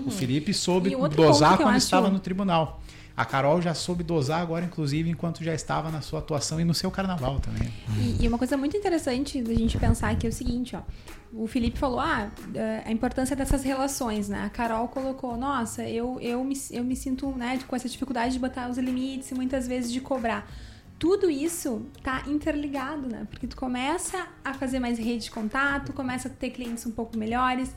[0.04, 2.80] O Felipe soube dosar quando acho- estava no tribunal.
[3.16, 6.74] A Carol já soube dosar agora, inclusive, enquanto já estava na sua atuação e no
[6.74, 7.72] seu carnaval também.
[7.98, 10.82] E, e uma coisa muito interessante da gente pensar aqui é o seguinte, ó.
[11.32, 14.44] O Felipe falou, ah, eh, a importância dessas relações, né?
[14.44, 18.38] A Carol colocou, nossa, eu, eu, me, eu me sinto, né, com essa dificuldade de
[18.38, 20.46] botar os limites e muitas vezes de cobrar.
[20.98, 23.26] Tudo isso tá interligado, né?
[23.30, 27.18] Porque tu começa a fazer mais rede de contato, começa a ter clientes um pouco
[27.18, 27.74] melhores,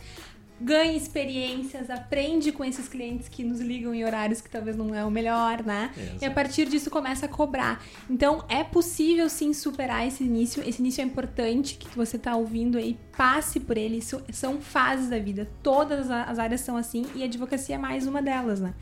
[0.62, 5.04] ganha experiências, aprende com esses clientes que nos ligam em horários que talvez não é
[5.06, 5.92] o melhor, né?
[6.22, 7.84] E a partir disso começa a cobrar.
[8.10, 10.62] Então é possível sim superar esse início.
[10.68, 13.98] Esse início é importante que você tá ouvindo aí, passe por ele.
[13.98, 15.50] Isso são fases da vida.
[15.64, 18.74] Todas as áreas são assim e a advocacia é mais uma delas, né?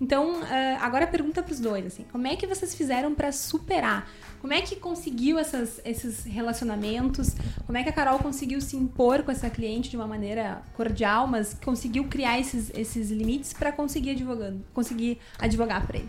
[0.00, 4.10] Então, ah, agora pergunta pros dois, assim, como é que vocês fizeram pra superar?
[4.40, 7.34] Como é que conseguiu essas- esses relacionamentos?
[7.66, 11.26] Como é que a Carol conseguiu se impor com essa cliente de uma maneira cordial,
[11.26, 16.08] mas conseguiu criar esses, esses limites pra conseguir advogando, conseguir advogar pra ele?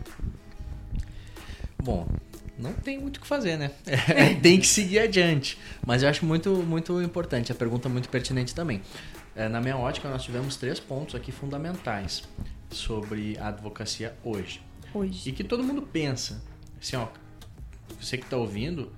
[1.83, 2.07] Bom,
[2.57, 3.71] não tem muito o que fazer, né?
[4.41, 5.57] tem que seguir adiante.
[5.85, 8.81] Mas eu acho muito, muito importante, a pergunta é muito pertinente também.
[9.35, 12.23] É, na minha ótica, nós tivemos três pontos aqui fundamentais
[12.71, 14.61] sobre a advocacia hoje.
[14.93, 15.29] Hoje.
[15.29, 16.41] E que todo mundo pensa.
[16.81, 17.07] Assim, ó,
[17.99, 18.91] você que está ouvindo,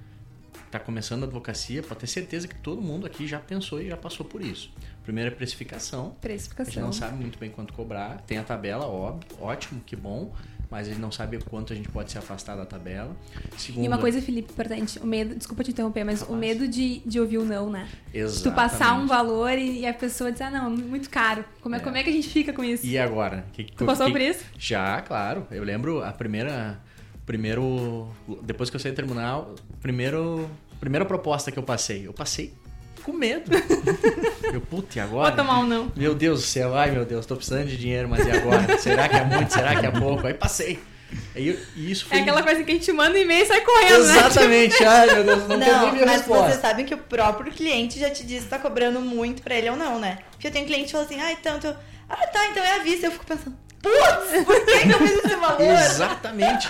[0.65, 3.97] está começando a advocacia, pode ter certeza que todo mundo aqui já pensou e já
[3.97, 4.71] passou por isso.
[5.03, 6.01] Primeiro é precificação.
[6.01, 6.83] A gente Precificação.
[6.83, 8.21] não sabe muito bem quanto cobrar.
[8.21, 10.33] Tem a tabela, óbvio, ótimo, que bom.
[10.73, 13.15] Mas ele não sabe quanto a gente pode se afastar da tabela.
[13.77, 17.19] E uma coisa, Felipe, importante, o medo, desculpa te interromper, mas o medo de, de
[17.19, 17.87] ouvir o não, né?
[18.11, 18.43] Exatamente.
[18.43, 21.45] Tu passar um valor e, e a pessoa dizer, ah, não, muito caro.
[21.61, 21.81] Como é, É.
[21.81, 22.83] como é que a gente fica com isso?
[22.83, 23.45] E agora?
[23.53, 24.43] Que, Tu passou por isso?
[24.57, 25.45] Já, claro.
[25.51, 26.79] Eu lembro a primeira.
[27.23, 28.07] Primeiro.
[28.41, 32.07] Depois que eu saí do tribunal, primeiro, primeira proposta que eu passei.
[32.07, 32.51] Eu passei
[33.03, 33.51] com medo.
[34.53, 35.35] eu, puta, e agora?
[35.35, 35.91] Vou tomar um não.
[35.95, 38.77] Meu Deus do céu, ai meu Deus, tô precisando de dinheiro, mas e agora?
[38.79, 39.53] será que é muito?
[39.53, 40.25] Será que é pouco?
[40.25, 40.79] Aí passei.
[41.35, 42.17] Aí, e isso foi.
[42.17, 44.17] É aquela coisa que a gente manda um e-mail e sai correndo, né?
[44.17, 46.49] Exatamente, ai meu Deus, não, Não, tem nem minha mas resposta.
[46.49, 49.69] vocês sabem que o próprio cliente já te disse se tá cobrando muito pra ele
[49.69, 50.19] ou não, né?
[50.31, 51.75] Porque eu tenho cliente que fala assim, ah, então, então-
[52.09, 53.05] ah, tá, então é à vista.
[53.07, 55.61] Eu fico pensando, putz, por que, que eu fiz esse valor?
[55.61, 56.67] Exatamente.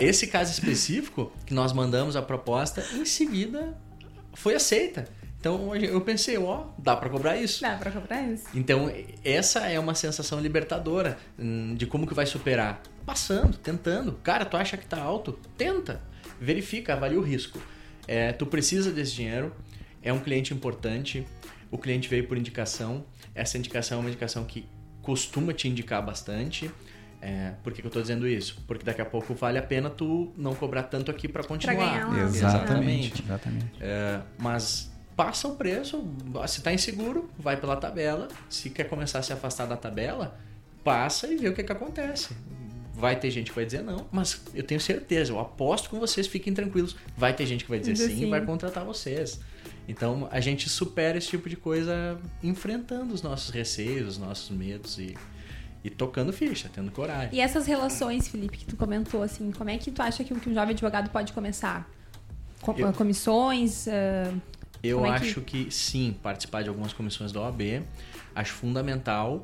[0.00, 3.76] Esse caso específico, que nós mandamos a proposta, em seguida
[4.32, 5.04] foi aceita.
[5.44, 7.60] Então eu pensei, ó, dá pra cobrar isso.
[7.60, 8.44] Dá pra cobrar isso.
[8.54, 8.90] Então,
[9.22, 12.80] essa é uma sensação libertadora hum, de como que vai superar.
[13.04, 14.14] Passando, tentando.
[14.22, 15.38] Cara, tu acha que tá alto?
[15.58, 16.00] Tenta.
[16.40, 17.60] Verifica, avalia o risco.
[18.08, 19.54] É, tu precisa desse dinheiro,
[20.02, 21.26] é um cliente importante,
[21.70, 23.04] o cliente veio por indicação.
[23.34, 24.66] Essa indicação é uma indicação que
[25.02, 26.70] costuma te indicar bastante.
[27.20, 28.64] É, por que, que eu tô dizendo isso?
[28.66, 31.74] Porque daqui a pouco vale a pena tu não cobrar tanto aqui para continuar.
[31.74, 32.22] ganhar lá.
[32.22, 33.22] Exatamente.
[33.22, 33.72] Exatamente.
[33.78, 36.04] É, mas passa o preço,
[36.48, 38.28] se tá inseguro, vai pela tabela.
[38.48, 40.36] Se quer começar a se afastar da tabela,
[40.82, 42.34] passa e vê o que, que acontece.
[42.96, 46.26] Vai ter gente que vai dizer não, mas eu tenho certeza, eu aposto com vocês,
[46.28, 46.94] fiquem tranquilos.
[47.16, 48.26] Vai ter gente que vai dizer sim, sim.
[48.26, 49.40] e vai contratar vocês.
[49.88, 54.96] Então a gente supera esse tipo de coisa enfrentando os nossos receios, os nossos medos
[54.98, 55.16] e,
[55.82, 57.30] e tocando ficha, tendo coragem.
[57.36, 60.54] E essas relações, Felipe, que tu comentou, assim, como é que tu acha que, um
[60.54, 61.90] jovem advogado pode começar?
[62.62, 63.86] Co- Eu- Comissões?
[63.88, 64.32] ah,
[64.84, 65.68] Eu é que- acho que...
[65.70, 67.82] sim, participar de algumas comissões da OAB.
[68.34, 69.40] Acho fundamental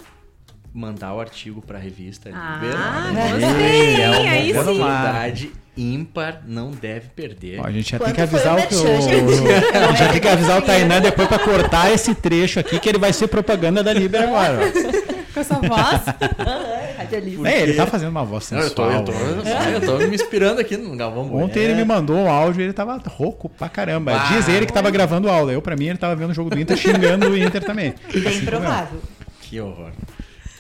[0.72, 2.30] mandar o artigo para a revista.
[2.32, 3.40] Ah, Verdade.
[3.40, 5.52] gostei, É uma aí sim.
[5.76, 7.60] ímpar, não deve perder.
[7.60, 10.12] Ó, a gente já Quanto tem que o avisar o que o, a gente já
[10.12, 13.28] tem que avisar o Tainan depois pra cortar esse trecho aqui que ele vai ser
[13.28, 14.58] propaganda da Liber agora.
[15.34, 16.02] com essa voz?
[17.16, 17.48] Radialista.
[17.48, 19.00] É, ele tá fazendo uma voz Não, eu, tô, sensual.
[19.00, 19.76] eu, tô, né?
[19.76, 21.46] eu tô me inspirando aqui no Galvão Bueno.
[21.46, 24.12] Ontem ele me mandou um áudio e ele tava rouco pra caramba.
[24.14, 25.52] Ah, Diz ele que tava gravando aula.
[25.52, 27.94] Eu, pra mim, ele tava vendo o jogo do Inter xingando o Inter também.
[28.12, 29.00] Bem provável.
[29.42, 29.90] Que horror.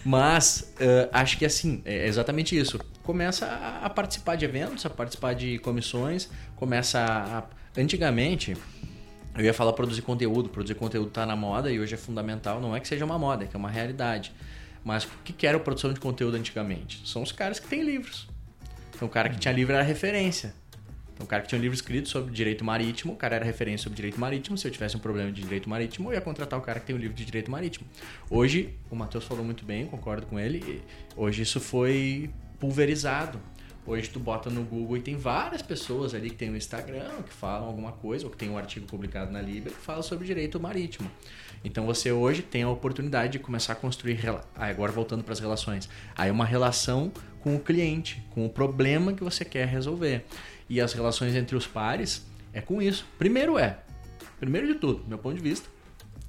[0.04, 2.78] Mas eh, acho que assim, é exatamente isso.
[3.02, 7.80] Começa a, a participar de eventos, a participar de comissões, começa a.
[7.80, 8.56] Antigamente,
[9.36, 10.48] eu ia falar produzir conteúdo.
[10.48, 12.60] Produzir conteúdo tá na moda e hoje é fundamental.
[12.60, 14.32] Não é que seja uma moda, é que é uma realidade.
[14.84, 17.06] Mas o que era a produção de conteúdo antigamente?
[17.06, 18.28] São os caras que têm livros.
[18.94, 20.54] Então o cara que tinha livro era referência.
[21.20, 23.84] Então, o cara que tinha um livro escrito sobre direito marítimo, o cara era referência
[23.84, 24.56] sobre direito marítimo.
[24.56, 26.96] Se eu tivesse um problema de direito marítimo, eu ia contratar o cara que tem
[26.96, 27.86] um livro de direito marítimo.
[28.30, 30.82] Hoje, o Matheus falou muito bem, concordo com ele.
[31.14, 33.38] Hoje isso foi pulverizado.
[33.86, 37.34] Hoje tu bota no Google e tem várias pessoas ali que tem um Instagram, que
[37.34, 40.58] falam alguma coisa, ou que tem um artigo publicado na Libra que fala sobre direito
[40.58, 41.10] marítimo.
[41.64, 44.14] Então você hoje tem a oportunidade de começar a construir.
[44.14, 45.88] rela- Ah, agora voltando para as relações.
[46.16, 50.24] Aí uma relação com o cliente, com o problema que você quer resolver.
[50.68, 53.06] E as relações entre os pares é com isso.
[53.18, 53.78] Primeiro é,
[54.38, 55.68] primeiro de tudo, meu ponto de vista,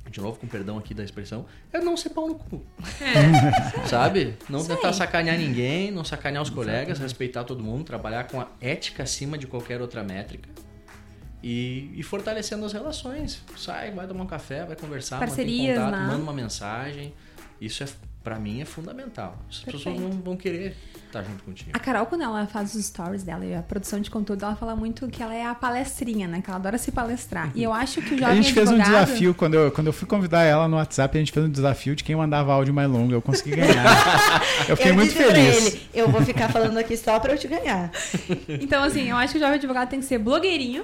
[0.09, 2.65] de novo com perdão aqui da expressão, é não ser pau no cu.
[3.87, 4.35] Sabe?
[4.49, 9.03] Não tentar sacanear ninguém, não sacanear os colegas, respeitar todo mundo, trabalhar com a ética
[9.03, 10.49] acima de qualquer outra métrica.
[11.43, 13.41] E, e fortalecendo as relações.
[13.57, 16.07] Sai, vai tomar um café, vai conversar, Parcerias, mantém contato, né?
[16.07, 17.13] manda uma mensagem.
[17.59, 17.87] Isso é,
[18.23, 19.37] para mim é fundamental.
[19.49, 20.01] As pessoas Perfeito.
[20.13, 20.75] não vão querer
[21.07, 21.71] estar junto contigo.
[21.73, 24.75] A Carol, quando ela faz os stories dela e a produção de conteúdo, ela fala
[24.75, 26.41] muito que ela é a palestrinha, né?
[26.41, 27.51] Que ela adora se palestrar.
[27.53, 29.87] E eu acho que o A jovem gente fez um advogado- desafio, quando eu, quando
[29.87, 32.73] eu fui convidar ela no WhatsApp, a gente fez um desafio de quem mandava áudio
[32.73, 33.11] mais longo.
[33.13, 33.83] Eu consegui ganhar.
[34.69, 35.65] Eu fiquei eu muito disse pra feliz.
[35.67, 37.91] ele, eu vou ficar falando aqui só pra eu te ganhar.
[38.47, 40.83] Então, assim, eu acho que o jovem advogado tem que ser blogueirinho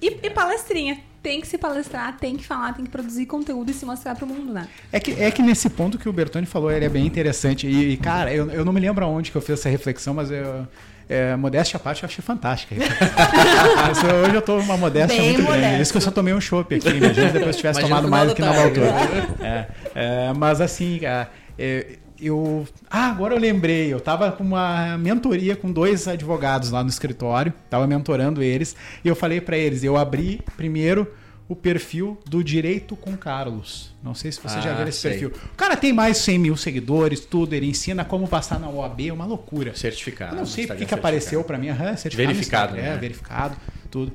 [0.00, 0.98] e, e palestrinha.
[1.20, 4.26] Tem que se palestrar, tem que falar, tem que produzir conteúdo e se mostrar pro
[4.26, 4.68] mundo, né?
[4.92, 7.66] É que, é que nesse ponto que o Bertoni falou, ele é bem interessante.
[7.66, 10.30] E, e, cara, eu, eu não me lembro aonde que eu fiz essa reflexão, mas
[10.30, 10.66] eu,
[11.08, 12.74] é, modéstia à parte, eu achei fantástica.
[14.24, 15.62] hoje eu tô uma modéstia Bem muito grande.
[15.62, 15.82] modesto.
[15.82, 16.88] Isso que eu só tomei um chopp aqui.
[16.88, 18.94] Imagina depois se tivesse Imagina tomado mais do que na altura.
[19.40, 22.66] É, é, mas assim, cara, é, eu.
[22.90, 23.92] Ah, agora eu lembrei.
[23.92, 27.52] Eu tava com uma mentoria com dois advogados lá no escritório.
[27.70, 28.74] Tava mentorando eles.
[29.04, 31.06] E eu falei pra eles: eu abri primeiro
[31.48, 33.94] o perfil do Direito com Carlos.
[34.02, 35.10] Não sei se você já Ah, viu esse sei.
[35.12, 35.32] perfil.
[35.52, 37.54] O cara tem mais de 100 mil seguidores, tudo.
[37.54, 39.74] Ele ensina como passar na OAB, é uma loucura.
[39.74, 40.34] Certificado.
[40.34, 41.68] Eu não sei porque que apareceu pra mim.
[41.70, 42.96] Aham, certificado Verificado, né?
[42.98, 43.56] verificado,
[43.90, 44.12] tudo.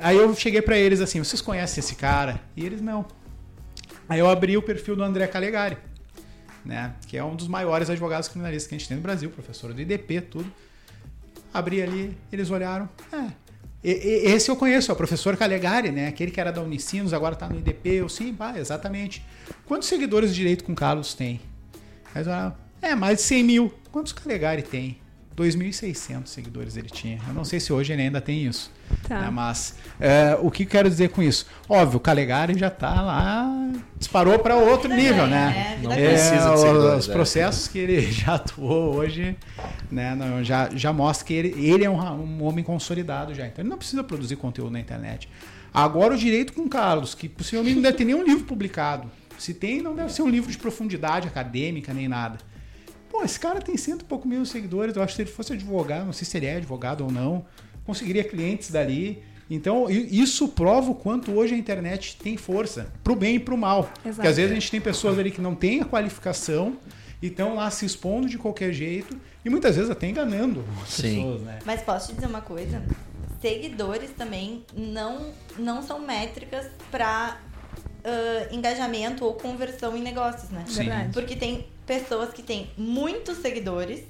[0.00, 2.40] Aí eu cheguei pra eles assim, vocês conhecem esse cara?
[2.56, 3.04] E eles não.
[4.08, 5.76] Aí eu abri o perfil do André Calegari,
[6.64, 6.94] né?
[7.06, 9.80] Que é um dos maiores advogados criminalistas que a gente tem no Brasil, professor do
[9.80, 10.50] IDP, tudo.
[11.52, 12.88] Abri ali, eles olharam.
[13.12, 13.44] É.
[13.82, 16.08] Esse eu conheço, é o professor Calegari, né?
[16.08, 17.90] Aquele que era da Unicinos, agora tá no IDP.
[17.90, 19.22] Eu sim, pá, exatamente.
[19.66, 21.40] Quantos seguidores de direito com Carlos tem?
[22.14, 23.74] Falaram, é, mais de 100 mil.
[23.92, 24.98] Quantos Calegari tem?
[25.36, 27.18] 2.600 seguidores ele tinha.
[27.26, 28.70] Eu não sei se hoje ele ainda tem isso.
[29.08, 29.22] Tá.
[29.22, 31.46] né, Mas é, o que eu quero dizer com isso?
[31.68, 33.48] Óbvio, o Calegari já tá lá,
[33.98, 35.46] disparou para outro Vida nível, ganha, né?
[35.48, 35.78] né?
[35.82, 36.08] Não ganha.
[36.08, 37.12] precisa de os- seguidores, os é.
[37.12, 39.36] processos que ele já atuou hoje,
[39.90, 43.46] né, não, já, já mostra que ele, ele é um, um homem consolidado já.
[43.46, 45.28] Então ele não precisa produzir conteúdo na internet.
[45.72, 49.10] Agora o direito com o Carlos, que possivelmente não deve ter nenhum livro publicado.
[49.36, 52.38] Se tem, não deve ser um livro de profundidade acadêmica nem nada.
[53.14, 54.96] Pô, esse cara tem cento e pouco mil seguidores.
[54.96, 57.46] Eu acho que se ele fosse advogado, não sei se ele é advogado ou não,
[57.86, 59.22] conseguiria clientes dali.
[59.48, 63.88] Então, isso prova o quanto hoje a internet tem força, pro bem e pro mal.
[64.04, 64.16] Exato.
[64.16, 66.76] Porque às vezes a gente tem pessoas ali que não têm a qualificação
[67.22, 71.14] e estão lá se expondo de qualquer jeito e muitas vezes até enganando as Sim.
[71.14, 71.60] pessoas, né?
[71.64, 72.82] Mas posso te dizer uma coisa?
[73.40, 77.40] Seguidores também não, não são métricas para
[78.50, 80.64] engajamento ou conversão em negócios, né?
[80.66, 80.74] Sim.
[80.78, 81.12] Verdade.
[81.12, 84.02] Porque tem pessoas que têm muitos seguidores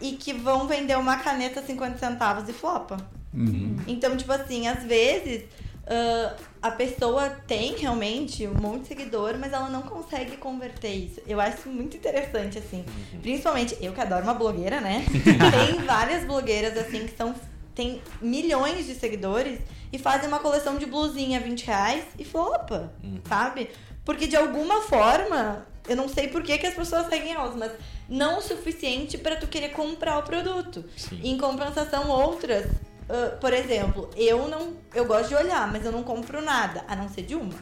[0.00, 2.96] e que vão vender uma caneta 50 centavos e flopa.
[3.32, 3.76] Uhum.
[3.86, 5.44] Então, tipo assim, às vezes
[5.86, 11.20] uh, a pessoa tem realmente um monte de seguidor, mas ela não consegue converter isso.
[11.26, 12.84] Eu acho muito interessante, assim.
[13.12, 13.20] Uhum.
[13.20, 15.04] Principalmente, eu que adoro uma blogueira, né?
[15.14, 17.34] tem várias blogueiras, assim, que são.
[17.74, 19.60] Tem milhões de seguidores
[19.92, 23.20] e fazem uma coleção de blusinha 20 reais e flopa, uhum.
[23.28, 23.68] sabe?
[24.02, 27.72] Porque de alguma forma, eu não sei por que, que as pessoas seguem elas, mas
[28.08, 30.84] não o suficiente para tu querer comprar o produto.
[30.96, 31.20] Sim.
[31.22, 32.66] Em compensação, outras
[33.06, 34.74] Uh, por exemplo, eu não.
[34.92, 37.54] Eu gosto de olhar, mas eu não compro nada, a não ser de uma.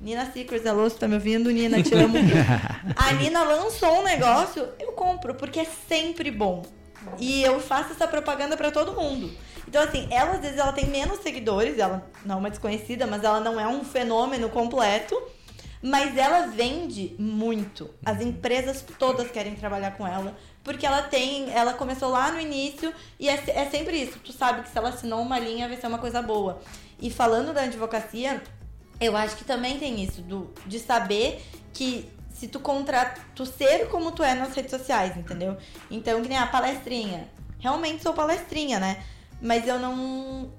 [0.00, 1.50] Nina Secrets, alô, você tá me ouvindo?
[1.50, 2.16] Nina, te amo.
[2.96, 6.62] a Nina lançou um negócio, eu compro, porque é sempre bom.
[7.18, 9.30] E eu faço essa propaganda para todo mundo.
[9.68, 13.22] Então, assim, ela às vezes ela tem menos seguidores, ela não é uma desconhecida, mas
[13.22, 15.14] ela não é um fenômeno completo.
[15.82, 17.90] Mas ela vende muito.
[18.04, 22.94] As empresas todas querem trabalhar com ela porque ela tem, ela começou lá no início
[23.18, 24.18] e é, é sempre isso.
[24.20, 26.60] Tu sabe que se ela assinou uma linha vai ser uma coisa boa.
[27.00, 28.40] E falando da advocacia,
[29.00, 33.88] eu acho que também tem isso do, de saber que se tu contrata, tu ser
[33.88, 35.56] como tu é nas redes sociais, entendeu?
[35.90, 37.28] Então, que nem a palestrinha.
[37.58, 39.02] Realmente sou palestrinha, né?
[39.40, 40.52] Mas eu não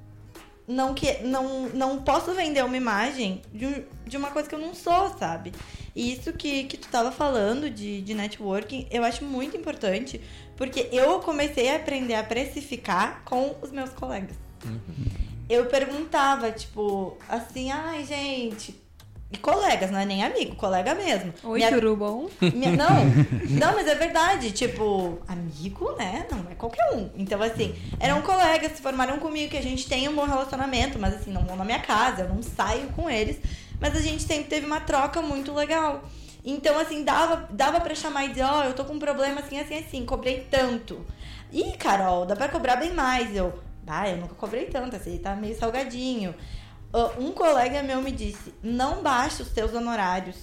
[0.67, 4.73] não que não não posso vender uma imagem de, de uma coisa que eu não
[4.73, 5.51] sou, sabe?
[5.95, 10.19] E isso que, que tu tava falando de, de networking, eu acho muito importante,
[10.55, 14.35] porque eu comecei a aprender a precificar com os meus colegas.
[14.65, 15.05] Uhum.
[15.49, 18.73] Eu perguntava, tipo, assim, ai, gente,
[19.33, 21.33] e colegas, não é nem amigo, colega mesmo.
[21.43, 21.71] Oi, Minha...
[21.71, 22.29] tudo bom?
[22.39, 22.73] Minha...
[22.77, 23.05] Não,
[23.49, 24.51] não, mas é verdade.
[24.51, 26.27] Tipo, amigo, né?
[26.29, 27.09] Não é qualquer um.
[27.15, 31.15] Então, assim, eram colegas, se formaram comigo, que a gente tem um bom relacionamento, mas
[31.15, 33.37] assim, não vão na minha casa, eu não saio com eles.
[33.79, 36.03] Mas a gente sempre teve uma troca muito legal.
[36.45, 39.39] Então, assim, dava, dava pra chamar e dizer, ó, oh, eu tô com um problema
[39.39, 41.05] assim, assim, assim, cobrei tanto.
[41.51, 43.35] Ih, Carol, dá pra cobrar bem mais.
[43.35, 43.53] Eu,
[43.87, 46.35] ah, eu nunca cobrei tanto, assim, tá meio salgadinho.
[47.19, 50.35] Um colega meu me disse, não baixe os teus honorários,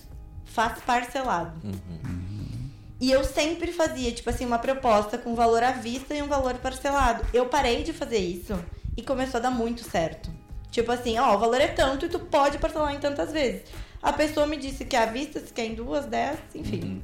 [0.44, 1.52] faz parcelado.
[1.64, 2.70] Uhum.
[3.00, 6.54] E eu sempre fazia, tipo assim, uma proposta com valor à vista e um valor
[6.54, 7.24] parcelado.
[7.32, 8.58] Eu parei de fazer isso
[8.96, 10.30] e começou a dar muito certo.
[10.70, 13.62] Tipo assim, ó, o valor é tanto e tu pode parcelar em tantas vezes.
[14.02, 16.82] A pessoa me disse que à vista, se quer em duas, dez, enfim.
[16.82, 17.02] Uhum.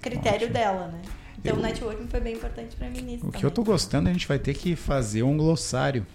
[0.00, 0.52] Critério Ótimo.
[0.52, 1.02] dela, né?
[1.38, 3.24] Então, eu, o networking foi bem importante para mim nisso.
[3.24, 3.40] O também.
[3.40, 6.06] que eu tô gostando, a gente vai ter que fazer um glossário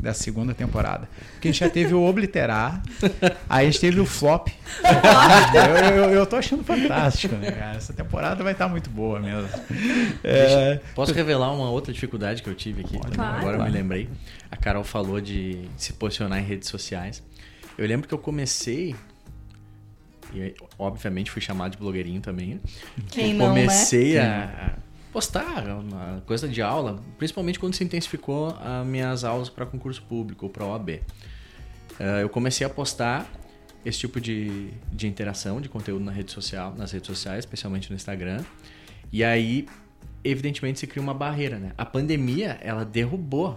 [0.00, 1.08] da segunda temporada.
[1.32, 2.82] Porque a gente já teve o obliterar,
[3.48, 4.48] aí a gente teve o flop.
[5.54, 7.76] eu, eu, eu, tô achando fantástico, né, cara?
[7.76, 9.48] Essa temporada vai estar tá muito boa mesmo.
[10.22, 10.80] É...
[10.94, 12.98] Posso revelar uma outra dificuldade que eu tive aqui?
[12.98, 13.38] Claro.
[13.38, 14.08] Agora eu me lembrei.
[14.50, 17.22] A Carol falou de se posicionar em redes sociais.
[17.78, 18.94] Eu lembro que eu comecei
[20.34, 22.60] e obviamente fui chamado de blogueirinho também.
[23.08, 24.22] Quem não, comecei né?
[24.22, 24.85] a
[25.16, 30.44] postar uma coisa de aula, principalmente quando se intensificou as minhas aulas para concurso público
[30.44, 30.90] ou para OAB.
[30.90, 33.26] Uh, eu comecei a postar
[33.82, 37.96] esse tipo de, de interação, de conteúdo na rede social, nas redes sociais, especialmente no
[37.96, 38.44] Instagram.
[39.10, 39.66] E aí,
[40.22, 41.72] evidentemente, se cria uma barreira, né?
[41.78, 43.56] A pandemia, ela derrubou,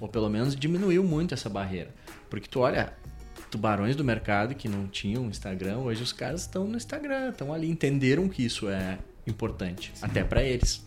[0.00, 1.94] ou pelo menos diminuiu muito essa barreira.
[2.28, 2.94] Porque tu olha,
[3.48, 7.70] tubarões do mercado que não tinham Instagram, hoje os caras estão no Instagram, estão ali,
[7.70, 10.04] entenderam que isso é importante, Sim.
[10.04, 10.84] até para eles.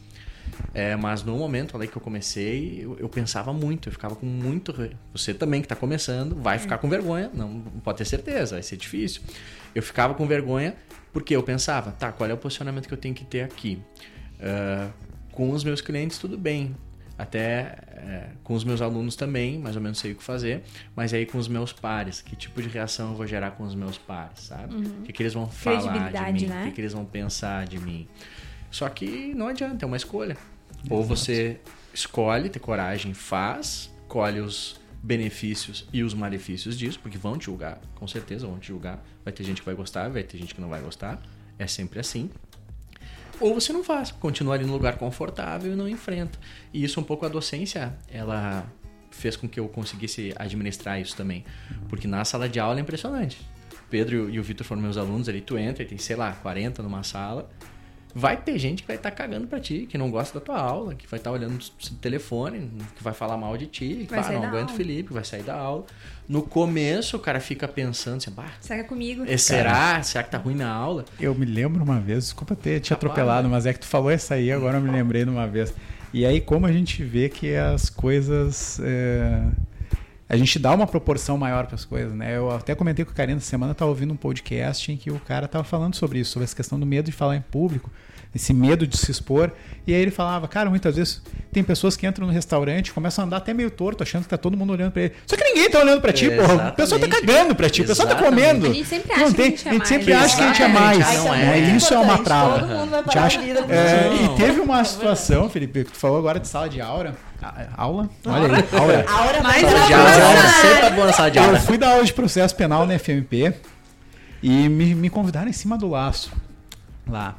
[0.74, 4.26] É, mas no momento ali que eu comecei, eu, eu, pensava muito, eu ficava com
[4.26, 4.74] muito.
[5.13, 8.78] Você também que está começando, vai ficar com vergonha, não pode ter certeza, vai ser
[8.78, 9.22] difícil.
[9.74, 10.76] Eu ficava com vergonha
[11.12, 13.82] porque eu pensava, tá, qual é o posicionamento que eu tenho que ter aqui?
[14.39, 14.91] Uh,
[15.32, 16.76] com os meus clientes, tudo bem.
[17.17, 20.63] Até é, com os meus alunos também, mais ou menos sei o que fazer,
[20.95, 23.76] mas aí com os meus pares, que tipo de reação eu vou gerar com os
[23.76, 24.74] meus pares, sabe?
[24.74, 25.00] Uhum.
[25.00, 26.62] O que, que eles vão falar de mim, né?
[26.62, 28.08] o que, que eles vão pensar de mim.
[28.72, 30.38] Só que não adianta, é uma escolha.
[30.89, 31.59] Ou você
[31.93, 37.79] escolhe, ter coragem, faz, colhe os benefícios e os malefícios disso, porque vão te julgar,
[37.95, 39.03] com certeza vão te julgar.
[39.23, 41.21] Vai ter gente que vai gostar, vai ter gente que não vai gostar.
[41.57, 42.30] É sempre assim.
[43.39, 46.38] Ou você não faz, continua ali no lugar confortável e não enfrenta.
[46.73, 48.65] E isso um pouco a docência, ela
[49.11, 51.45] fez com que eu conseguisse administrar isso também.
[51.88, 53.39] Porque na sala de aula é impressionante.
[53.89, 56.84] Pedro e o Vitor foram meus alunos ali, tu entra e tem, sei lá, 40
[56.84, 57.49] numa sala
[58.14, 60.57] Vai ter gente que vai estar tá cagando pra ti, que não gosta da tua
[60.60, 64.16] aula, que vai estar tá olhando no telefone, que vai falar mal de ti, que
[64.16, 65.86] fala, não aguenta o Felipe, vai sair da aula.
[66.28, 69.24] No começo, o cara fica pensando assim, bah, será que é comigo?
[69.28, 69.72] É, será?
[69.72, 71.05] Cara, será que tá ruim na aula?
[71.20, 73.53] Eu me lembro uma vez, desculpa ter te atropelado, né?
[73.53, 75.74] mas é que tu falou essa aí, agora eu me lembrei de uma vez.
[76.12, 78.80] E aí, como a gente vê que as coisas.
[78.84, 79.68] É
[80.30, 82.38] a gente dá uma proporção maior para as coisas, né?
[82.38, 85.19] Eu até comentei com o Karina essa semana, estava ouvindo um podcast em que o
[85.19, 87.89] cara estava falando sobre isso, sobre essa questão do medo de falar em público.
[88.34, 89.51] Esse medo de se expor.
[89.88, 91.19] E aí ele falava, cara, muitas vezes
[91.51, 94.38] tem pessoas que entram no restaurante, começam a andar até meio torto, achando que tá
[94.38, 95.13] todo mundo olhando pra ele.
[95.25, 96.69] Só que ninguém tá olhando pra ti, porra.
[96.69, 97.25] O pessoal tá Exatamente.
[97.25, 98.45] cagando pra ti, o pessoal tá Exatamente.
[98.45, 98.67] comendo.
[98.67, 99.89] A gente sempre acha Não que tem- a gente é a gente mais.
[99.89, 100.99] sempre acha que a gente é Exatamente.
[100.99, 101.07] mais.
[101.09, 101.61] Ai, não é é.
[101.63, 102.59] muito Isso é uma trava.
[102.59, 106.19] Todo mundo vai Te parar acha- É, e teve uma situação, Felipe, que tu falou
[106.19, 107.15] agora de sala de aula.
[107.41, 108.09] A- Aula?
[108.25, 109.05] Olha aí, aula.
[109.07, 110.19] A hora Mais vai uma parar Já, a Nossa.
[110.19, 110.41] vida.
[110.41, 111.53] já, sempre tá bom na sala de aula.
[111.57, 113.53] Eu fui dar aula de processo penal na FMP
[114.43, 116.32] e me, me convidaram em cima do laço
[117.07, 117.36] lá.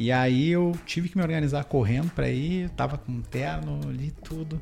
[0.00, 4.10] E aí eu tive que me organizar correndo pra ir, tava com um terno ali
[4.24, 4.58] tudo.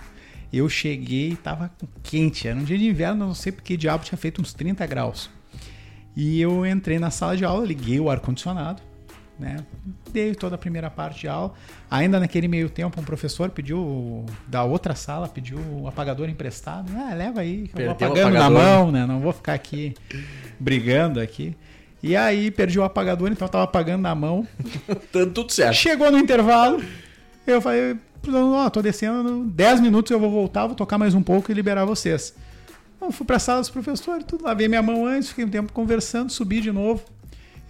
[0.52, 1.70] Eu cheguei, tava
[2.02, 5.30] quente, era um dia de inverno, não sei porque diabo tinha feito uns 30 graus.
[6.16, 8.82] E eu entrei na sala de aula, liguei o ar-condicionado,
[9.38, 9.58] né?
[10.12, 11.54] Dei toda a primeira parte de aula.
[11.88, 16.90] Ainda naquele meio tempo, um professor pediu da outra sala, pediu o apagador emprestado.
[16.96, 18.64] Ah, leva aí, que eu vou Perdeu o apagando na apagador.
[18.64, 19.06] mão, né?
[19.06, 19.94] Não vou ficar aqui
[20.58, 21.56] brigando aqui.
[22.02, 24.46] E aí perdi o apagador, então eu tava apagando na mão.
[25.12, 25.74] Tudo, tudo certo.
[25.74, 26.82] Chegou no intervalo,
[27.46, 27.96] eu falei,
[28.32, 31.84] ó, tô descendo, 10 minutos eu vou voltar, vou tocar mais um pouco e liberar
[31.84, 32.34] vocês.
[32.96, 36.30] Então, fui pra sala dos professores, tudo, lavei minha mão antes, fiquei um tempo conversando,
[36.30, 37.02] subi de novo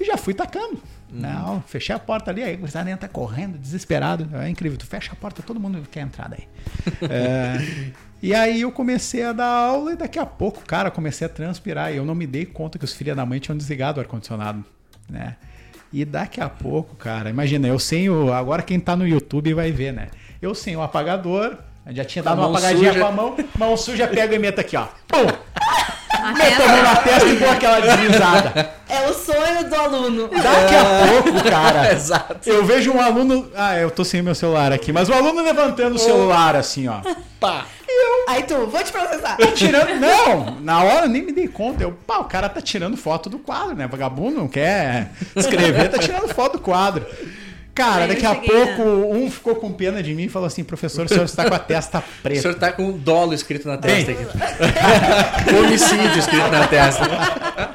[0.01, 0.81] e já fui tacando.
[1.11, 4.29] Na aula, fechei a porta ali, aí o gurizada entra correndo, desesperado.
[4.37, 6.47] É incrível, tu fecha a porta, todo mundo quer entrar daí.
[7.09, 7.93] É,
[8.23, 11.93] e aí eu comecei a dar aula e daqui a pouco, cara, comecei a transpirar.
[11.93, 14.65] E eu não me dei conta que os filhos da mãe tinham desligado o ar-condicionado,
[15.09, 15.37] né?
[15.93, 18.33] E daqui a pouco, cara, imagina, eu sem o.
[18.33, 20.09] Agora quem tá no YouTube vai ver, né?
[20.43, 21.57] Eu sem o apagador,
[21.89, 23.01] já tinha dado uma mão apagadinha suja.
[23.01, 24.87] com a mão, mão suja, pega e meta aqui, ó.
[25.07, 25.27] Pum!
[26.23, 28.79] A Meta a mão na testa e dou aquela deslizada.
[28.91, 30.29] É o sonho do aluno.
[30.29, 31.93] Daqui a pouco, cara.
[31.93, 32.49] Exato.
[32.49, 33.51] Eu vejo um aluno.
[33.55, 37.03] Ah, eu tô sem meu celular aqui, mas o aluno levantando o celular assim, ó.
[37.39, 37.67] Pá.
[38.27, 39.37] Aí tu, vou te processar.
[39.37, 40.01] Tá tirando.
[40.01, 41.83] Não, na hora eu nem me dei conta.
[41.83, 43.87] Eu, pá, o cara tá tirando foto do quadro, né?
[43.87, 47.05] Vagabundo não quer escrever, tá tirando foto do quadro.
[47.79, 48.83] Cara, Aí daqui a pouco
[49.15, 51.59] um ficou com pena de mim e falou assim: professor, o senhor está com a
[51.61, 52.43] testa O preta.
[52.43, 54.05] senhor tá com um dolo escrito na Bem.
[54.05, 54.27] testa aqui.
[55.57, 57.05] Homicídio escrito na testa.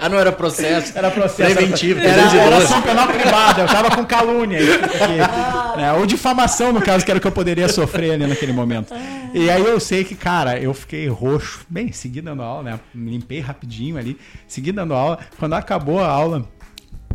[0.01, 0.91] Ah, não era processo.
[0.97, 1.56] Era processo.
[1.56, 2.66] Preventivo, Era, era 312.
[2.66, 3.62] ação penal privada.
[3.62, 4.60] Eu tava com calúnia.
[4.60, 5.93] Aqui, né?
[5.93, 8.93] Ou difamação, no caso, que era o que eu poderia sofrer ali naquele momento.
[9.34, 11.62] E aí eu sei que, cara, eu fiquei roxo.
[11.70, 12.80] Bem, segui dando aula, né?
[12.93, 14.18] Limpei rapidinho ali.
[14.47, 15.18] Segui dando aula.
[15.39, 16.45] Quando acabou a aula,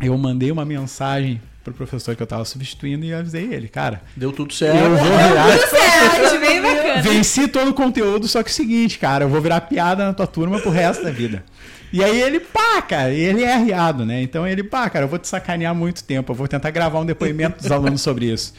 [0.01, 1.39] eu mandei uma mensagem
[1.71, 4.77] pro professor que eu tava substituindo e avisei ele, cara, Deu tudo eu certo.
[4.77, 5.57] vou virar.
[5.69, 7.01] Certo, bem bacana.
[7.01, 10.13] Venci todo o conteúdo, só que é o seguinte, cara, eu vou virar piada na
[10.13, 11.43] tua turma pro resto da vida.
[11.91, 14.21] E aí ele, pá, cara, e ele é arriado, né?
[14.21, 17.05] Então ele, pá, cara, eu vou te sacanear muito tempo, eu vou tentar gravar um
[17.05, 18.53] depoimento dos alunos sobre isso.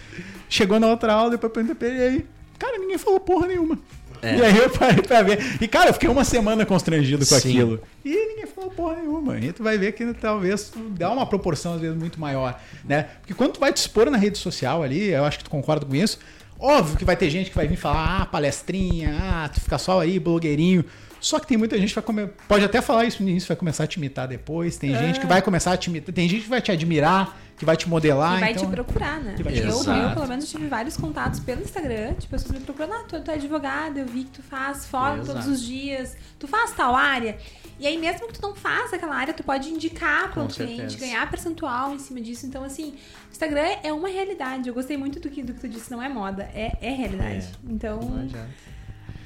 [0.48, 2.26] Chegou na outra aula, depois eu perguntei pra ele, e aí,
[2.58, 3.78] cara, ninguém falou porra nenhuma.
[4.22, 4.36] É.
[4.36, 5.38] E aí eu parei pra ver.
[5.60, 7.50] E, cara, eu fiquei uma semana constrangido com Sim.
[7.50, 7.80] aquilo.
[8.04, 9.38] E ninguém falou porra nenhuma.
[9.38, 13.08] E tu vai ver que talvez dá uma proporção, às vezes, muito maior, né?
[13.20, 15.86] Porque quando tu vai te expor na rede social ali, eu acho que tu concorda
[15.86, 16.18] com isso,
[16.58, 20.00] óbvio que vai ter gente que vai vir falar, ah, palestrinha, ah, tu fica só
[20.00, 20.84] aí, blogueirinho.
[21.20, 22.26] Só que tem muita gente que vai come...
[22.48, 24.78] pode até falar isso no início, vai começar a te imitar depois.
[24.78, 27.66] Tem gente que vai começar a te imitar, tem gente que vai te admirar, que
[27.66, 28.38] vai te modelar.
[28.38, 28.64] E vai então...
[28.64, 29.34] te procurar, né?
[29.36, 32.60] Que vai te eu, eu, pelo menos, tive vários contatos pelo Instagram, de pessoas me
[32.60, 35.26] procurando, ah, tu, tu é advogada, eu vi que tu faz foto Exato.
[35.26, 37.36] todos os dias, tu faz tal área.
[37.78, 40.96] E aí, mesmo que tu não faça aquela área, tu pode indicar para outro cliente,
[40.96, 42.46] ganhar percentual em cima disso.
[42.46, 42.94] Então, assim,
[43.28, 44.66] o Instagram é uma realidade.
[44.66, 47.46] Eu gostei muito do que, do que tu disse, não é moda, é, é realidade.
[47.62, 48.48] Então, Não adianta.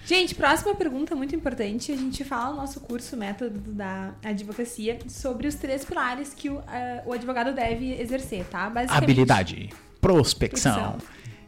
[0.07, 1.91] Gente, próxima pergunta muito importante.
[1.91, 6.59] A gente fala no nosso curso Método da Advocacia sobre os três pilares que o,
[6.67, 8.69] ah, o advogado deve exercer, tá?
[8.69, 9.03] Basicamente.
[9.03, 10.99] Habilidade, prospecção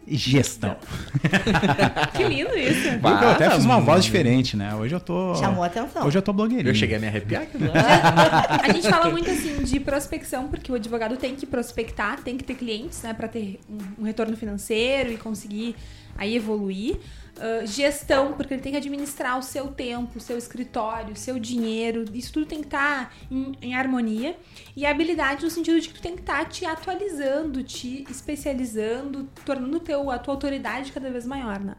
[0.06, 0.76] e gestão.
[2.14, 2.88] Que lindo isso.
[2.88, 4.74] Eu até fiz uma voz diferente, né?
[4.74, 5.34] Hoje eu tô.
[5.34, 6.06] Chamou a atenção.
[6.06, 6.70] Hoje eu tô blogueirinho.
[6.70, 7.58] Eu cheguei a me arrepiar aqui.
[7.58, 7.68] né?
[8.62, 12.44] A gente fala muito assim de prospecção, porque o advogado tem que prospectar, tem que
[12.44, 15.76] ter clientes, né, para ter um, um retorno financeiro e conseguir
[16.16, 16.96] aí evoluir.
[17.38, 21.38] Ah, gestão, porque ele tem que administrar o seu tempo, o seu escritório, o seu
[21.38, 24.36] dinheiro, isso tudo tem que estar em, em harmonia.
[24.74, 29.80] E habilidade no sentido de que tu tem que estar te atualizando, te especializando, tornando
[29.80, 31.76] teu, a tua autoridade cada vez maior, né?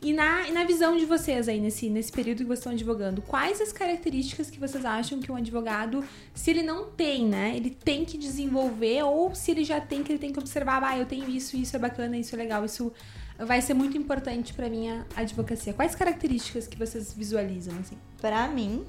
[0.00, 3.22] E na, e na visão de vocês aí, nesse, nesse período que vocês estão advogando,
[3.22, 7.70] quais as características que vocês acham que um advogado, se ele não tem, né, ele
[7.70, 11.06] tem que desenvolver, ou se ele já tem, que ele tem que observar, ah, eu
[11.06, 12.92] tenho isso, isso é bacana, isso é legal, isso
[13.38, 15.72] vai ser muito importante pra minha advocacia.
[15.72, 17.96] Quais características que vocês visualizam, assim?
[18.20, 18.86] Pra mim,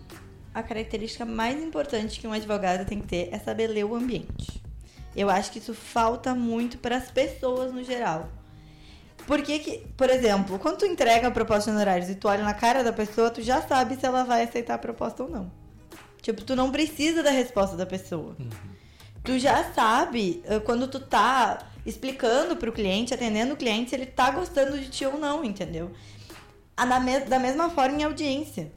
[0.53, 4.61] a característica mais importante que um advogado tem que ter é saber ler o ambiente.
[5.15, 8.29] Eu acho que isso falta muito para as pessoas no geral.
[9.25, 12.53] Porque que, por exemplo, quando tu entrega a proposta de honorários e tu olha na
[12.53, 15.51] cara da pessoa, tu já sabe se ela vai aceitar a proposta ou não.
[16.21, 18.35] Tipo, tu não precisa da resposta da pessoa.
[19.23, 24.05] Tu já sabe, eh, quando tu tá explicando pro cliente, atendendo o cliente se ele
[24.05, 25.91] tá gostando de ti ou não, entendeu?
[26.75, 28.71] Da, me- da mesma forma em audiência.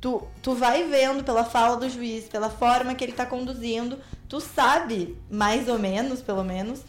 [0.00, 3.98] Tu, tu vai vendo pela fala do juiz, pela forma que ele tá conduzindo,
[4.28, 6.82] tu sabe, mais ou menos, pelo menos,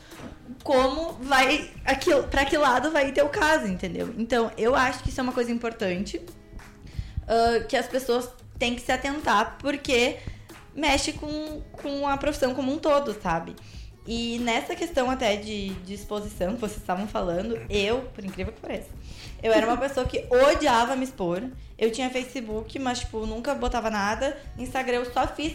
[0.64, 1.72] como vai.
[1.86, 4.14] Aquilo, pra que lado vai ter o caso, entendeu?
[4.18, 6.22] Então, eu acho que isso é uma coisa importante
[7.28, 10.18] ah, que as pessoas têm que se atentar, porque
[10.76, 13.56] mexe com, com a profissão como um todo, sabe?
[14.12, 18.60] E nessa questão até de, de exposição que vocês estavam falando, eu, por incrível que
[18.60, 18.90] pareça,
[19.44, 21.44] eu era uma pessoa que odiava me expor.
[21.78, 24.36] Eu tinha Facebook, mas, tipo, nunca botava nada.
[24.58, 25.54] Instagram eu só fiz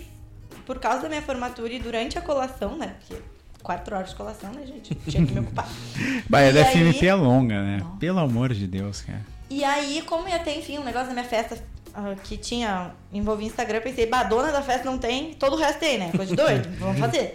[0.64, 2.94] por causa da minha formatura e durante a colação, né?
[3.00, 3.20] Porque
[3.60, 4.94] quatro horas de colação, né, gente?
[4.94, 5.68] Tinha que me ocupar.
[6.30, 7.84] Bahia da aí- FMP é longa, né?
[7.98, 9.20] Pelo amor de Deus, cara.
[9.50, 11.58] E aí, como ia ter, enfim, um negócio da minha festa
[11.92, 15.58] ah, que tinha, envolvia Instagram, eu pensei, bah, dona da festa não tem, todo o
[15.58, 16.12] resto tem, né?
[16.14, 17.34] Coisa de doido, vamos fazer.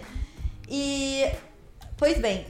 [0.70, 1.24] E,
[1.96, 2.46] pois bem,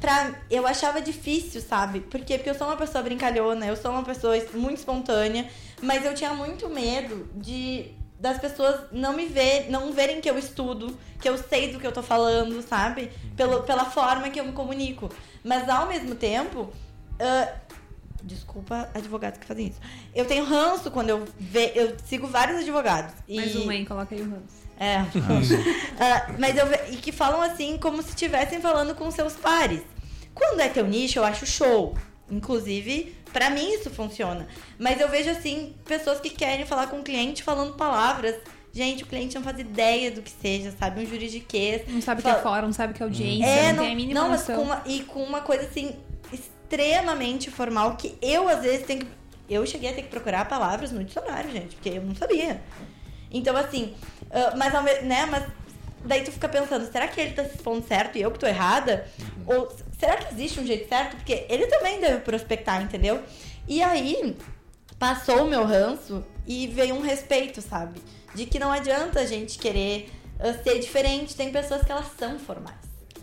[0.00, 2.00] pra, eu achava difícil, sabe?
[2.00, 2.38] Por quê?
[2.38, 5.48] Porque eu sou uma pessoa brincalhona, eu sou uma pessoa muito espontânea,
[5.82, 10.38] mas eu tinha muito medo de das pessoas não me ver, não verem que eu
[10.38, 13.12] estudo, que eu sei do que eu tô falando, sabe?
[13.36, 15.10] Pelo, pela forma que eu me comunico.
[15.44, 16.72] Mas ao mesmo tempo,
[17.20, 17.52] ah,
[18.26, 19.80] Desculpa advogados que fazem isso.
[20.12, 23.14] Eu tenho ranço quando eu ve, eu sigo vários advogados.
[23.28, 23.84] E, Mais uma, hein?
[23.84, 24.65] Coloca aí o Ramos.
[24.78, 25.04] É.
[25.98, 29.80] Ah, mas eu e que falam assim como se estivessem falando com seus pares.
[30.34, 31.96] Quando é teu nicho, eu acho show.
[32.30, 34.46] Inclusive, pra mim isso funciona.
[34.78, 38.36] Mas eu vejo assim pessoas que querem falar com o cliente falando palavras.
[38.72, 41.00] Gente, o cliente não faz ideia do que seja, sabe?
[41.00, 41.82] Um juridiquês.
[41.88, 43.84] Não sabe o que é fórum, não sabe o que é audiência, é, não, não,
[43.84, 44.56] tem a mínima não mas noção.
[44.56, 45.96] com uma, e com uma coisa assim
[46.30, 49.06] extremamente formal que eu às vezes tenho que
[49.48, 52.60] eu cheguei a ter que procurar palavras no dicionário, gente, porque eu não sabia.
[53.30, 53.94] Então assim,
[54.30, 54.72] ah, mas
[55.02, 55.44] né, mas
[56.04, 58.46] daí tu fica pensando, será que ele tá se expondo certo e eu que tô
[58.46, 59.06] errada?
[59.46, 61.16] Ou s- será que existe um jeito certo?
[61.16, 63.22] Porque ele também deve prospectar, entendeu?
[63.68, 64.36] E aí
[64.98, 68.00] passou o meu ranço e veio um respeito, sabe?
[68.34, 72.38] De que não adianta a gente querer ah, ser diferente, tem pessoas que elas são
[72.38, 72.76] formais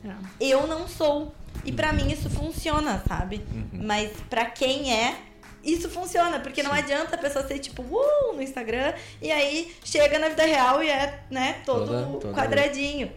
[0.04, 0.14] É.
[0.40, 1.34] eu não sou.
[1.64, 3.42] E pra mim isso funciona, sabe?
[3.72, 5.16] Mas pra quem é,
[5.64, 10.20] isso funciona, porque não adianta a pessoa ser tipo, uh, no Instagram, e aí chega
[10.20, 13.12] na vida real e é, né, todo Toda- toda- quadradinho.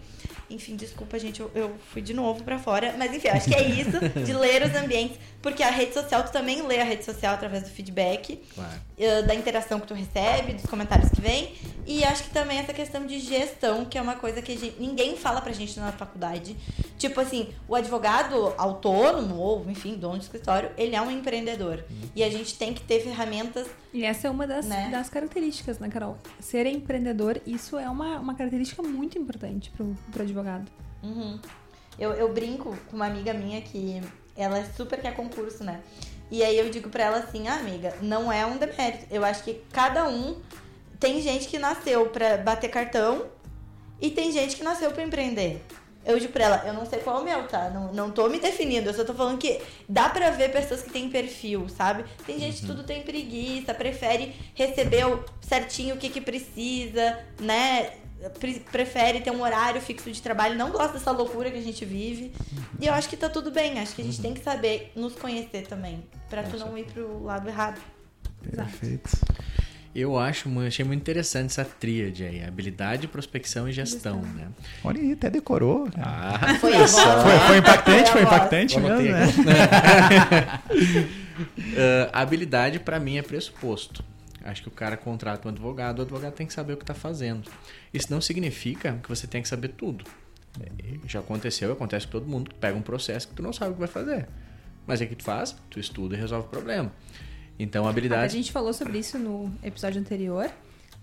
[0.48, 2.94] Enfim, desculpa, gente, eu, eu fui de novo pra fora.
[2.96, 5.18] Mas enfim, acho que é isso, de ler os ambientes.
[5.46, 8.80] Porque a rede social, tu também lê a rede social através do feedback Claro.
[8.98, 11.54] eh, da interação que tu recebe, dos comentários que vem.
[11.86, 14.74] E acho que também essa questão de gestão, que é uma coisa que a gente-
[14.80, 16.56] ninguém fala pra gente na faculdade.
[16.98, 21.84] Tipo assim, o advogado autônomo, ou enfim, dono de escritório, ele é um empreendedor.
[22.16, 23.68] E a gente tem que ter ferramentas.
[23.94, 24.88] E essa é uma das, Né?
[24.90, 26.18] das características, né, Carol?
[26.40, 30.68] Ser empreendedor, isso é uma, uma característica muito importante pro, pro advogado.
[31.04, 31.38] Uhum.
[31.96, 34.02] Eu, eu brinco com uma amiga minha que
[34.36, 35.80] ela super quer concurso, né?
[36.30, 39.06] E aí eu digo pra ela assim, ah, amiga, não é um demérito.
[39.10, 40.40] Eu acho que cada um
[40.98, 43.26] tem gente que nasceu pra bater cartão
[44.00, 45.62] e tem gente que nasceu pra empreender.
[46.04, 47.68] Eu digo pra ela, eu não sei qual é o meu, tá?
[47.68, 50.90] Não, não tô me definindo, eu só tô falando que dá pra ver pessoas que
[50.90, 52.04] têm perfil, sabe?
[52.24, 55.04] Tem gente que tudo tem preguiça, prefere receber
[55.40, 57.90] certinho o que que precisa, né?
[58.40, 61.84] Pre- prefere ter um horário fixo de trabalho, não gosta dessa loucura que a gente
[61.84, 62.32] vive.
[62.80, 65.14] E eu acho que tá tudo bem, acho que a gente tem que saber nos
[65.14, 67.80] conhecer também, pra tu não ir pro lado errado.
[68.50, 69.10] Perfeito.
[69.94, 74.48] Eu acho, mu- achei muito interessante essa tríade aí, habilidade, prospecção e gestão, né?
[74.84, 75.90] Olha aí, até decorou.
[75.90, 76.06] cara.
[76.06, 77.46] Ah, Foi voz, Foi, né?
[77.46, 78.34] foi impactante, foi voz.
[78.36, 80.60] impactante mesmo, né?
[82.12, 84.02] Ah, habilidade para mim é pressuposto.
[84.46, 86.94] Acho que o cara contrata um advogado, o advogado tem que saber o que está
[86.94, 87.50] fazendo.
[87.92, 90.04] Isso não significa que você tem que saber tudo.
[90.60, 93.70] É, Já aconteceu, acontece com todo mundo, tu pega um processo que tu não sabe
[93.72, 94.26] o que vai fazer.
[94.86, 96.92] Mas é que tu faz, tu estuda e resolve o problema.
[97.58, 98.32] Então, A habilidade.
[98.34, 100.50] gente falou sobre isso no episódio anterior,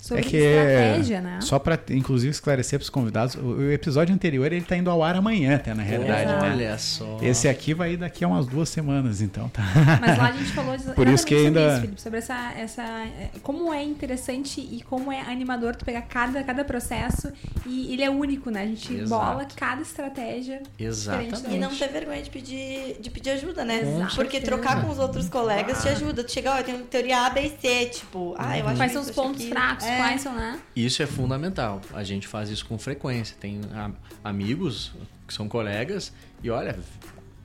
[0.04, 1.40] sobre É que estratégia, né?
[1.42, 5.16] Só pra, inclusive, esclarecer pros convidados, o, o episódio anterior ele tá indo ao ar
[5.16, 6.52] amanhã, até na realidade, né?
[6.52, 7.20] Olha só.
[7.22, 9.64] Esse aqui vai ir daqui a umas duas semanas, então tá.
[10.02, 12.52] Mas lá a gente falou de- Por isso que sobre ainda- isso, Felipe, sobre essa,
[12.58, 17.32] essa é, como é interessante e como é animador tu pegar cada, cada processo
[17.66, 18.64] e ele é único, né?
[18.64, 19.10] A gente Exato.
[19.10, 21.44] bola cada estratégia Exatamente.
[21.50, 23.82] E não ter vergonha de pedir, de pedir ajuda, né?
[23.82, 24.16] Exato.
[24.16, 26.24] Porque trocar com os outros colegas te ajuda.
[26.26, 28.92] Tu chega, ó, eu tenho teoria A, B e C, tipo, ah, eu acho Quais
[28.92, 29.93] isso, são os pontos fracos, É.
[29.98, 30.60] quais são, né?
[30.76, 31.82] Isso é fundamental.
[31.94, 33.36] A gente faz isso com frequência.
[33.40, 33.92] Tem a-
[34.24, 34.92] amigos
[35.28, 36.12] que são colegas
[36.44, 36.80] e olha,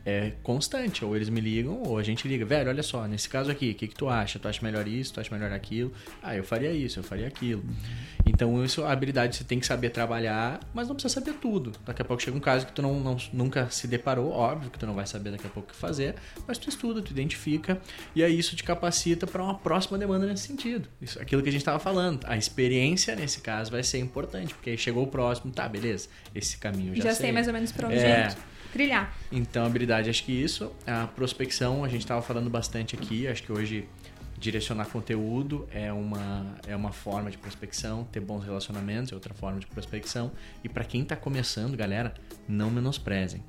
[0.09, 1.05] é constante.
[1.05, 2.45] Ou eles me ligam, ou a gente liga.
[2.45, 4.39] Velho, olha só, nesse caso aqui, o que, que tu acha?
[4.39, 5.13] Tu acha melhor isso?
[5.15, 5.93] Tu acha melhor aquilo?
[6.23, 7.63] Ah, eu faria isso, eu faria aquilo.
[8.27, 11.73] Então, isso, a habilidade você tem que saber trabalhar, mas não precisa saber tudo.
[11.85, 14.79] Daqui a pouco chega um caso que tu não, não- nunca se deparou, óbvio que
[14.79, 16.15] tu não vai saber daqui a pouco o que fazer,
[16.47, 17.81] mas tu estuda, tu identifica,
[18.15, 20.89] e aí isso te capacita para uma próxima demanda nesse sentido.
[21.01, 22.21] Isso, aquilo que a gente estava falando.
[22.27, 26.59] A experiência, nesse caso, vai ser importante, porque aí chegou o próximo, tá, beleza, esse
[26.59, 28.29] caminho eu já, Já, sei mais ou menos pra onde É.
[28.73, 29.13] trilhar.
[29.33, 30.73] então, habilidade, acho que isso.
[30.87, 33.27] A prospecção, a gente estava falando bastante aqui.
[33.29, 33.89] Acho que hoje
[34.39, 38.05] direcionar conteúdo é uma, é uma forma de prospecção.
[38.13, 40.31] Ter bons relacionamentos é outra forma de prospecção.
[40.63, 42.15] E para quem está começando, galera,
[42.49, 43.43] não menosprezem.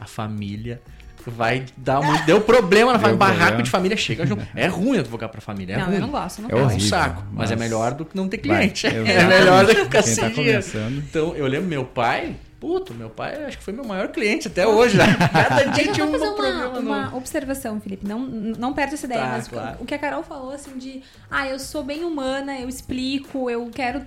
[0.00, 0.82] A família
[1.24, 2.24] vai dar muito.
[2.26, 3.16] Deu problema na família.
[3.18, 3.62] Barraco problema.
[3.62, 4.44] de família chega junto.
[4.56, 5.74] É ruim advogar para família.
[5.74, 5.94] É não, ruim.
[5.94, 8.16] eu não gosto, não É É um horrível, saco, mas, é mas- melhor do que
[8.16, 8.86] não ter Vai, cliente.
[8.88, 9.26] é exatamente.
[9.28, 10.62] melhor do que ficar Quem sem tá dinheiro.
[10.62, 10.98] começando.
[10.98, 12.34] Então, eu lembro meu pai,
[12.64, 14.96] puto, meu pai acho que foi meu maior cliente até hoje.
[14.96, 15.04] né?
[15.30, 16.86] Cada dia tinha um fazer problema uma, novo.
[16.86, 18.08] uma observação, Felipe.
[18.08, 19.76] Não, não perde essa ideia, Tá, mas claro.
[19.82, 23.68] o que a Carol falou, assim, de ah, eu sou bem humana, eu explico, eu
[23.70, 24.06] quero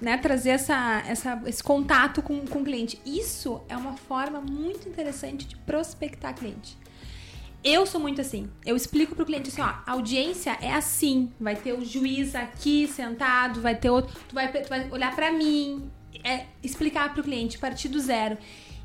[0.00, 3.00] né, trazer essa, essa, esse contato com, com o cliente.
[3.04, 6.78] Isso é uma forma muito interessante de prospectar cliente.
[7.64, 8.48] Eu sou muito assim.
[8.64, 11.32] Eu explico pro cliente assim, ó, a audiência é assim.
[11.40, 14.14] Vai ter o juiz aqui sentado, vai ter outro.
[14.28, 15.90] Tu vai, tu vai olhar pra mim.
[16.28, 18.36] É explicar pro cliente, partir do zero.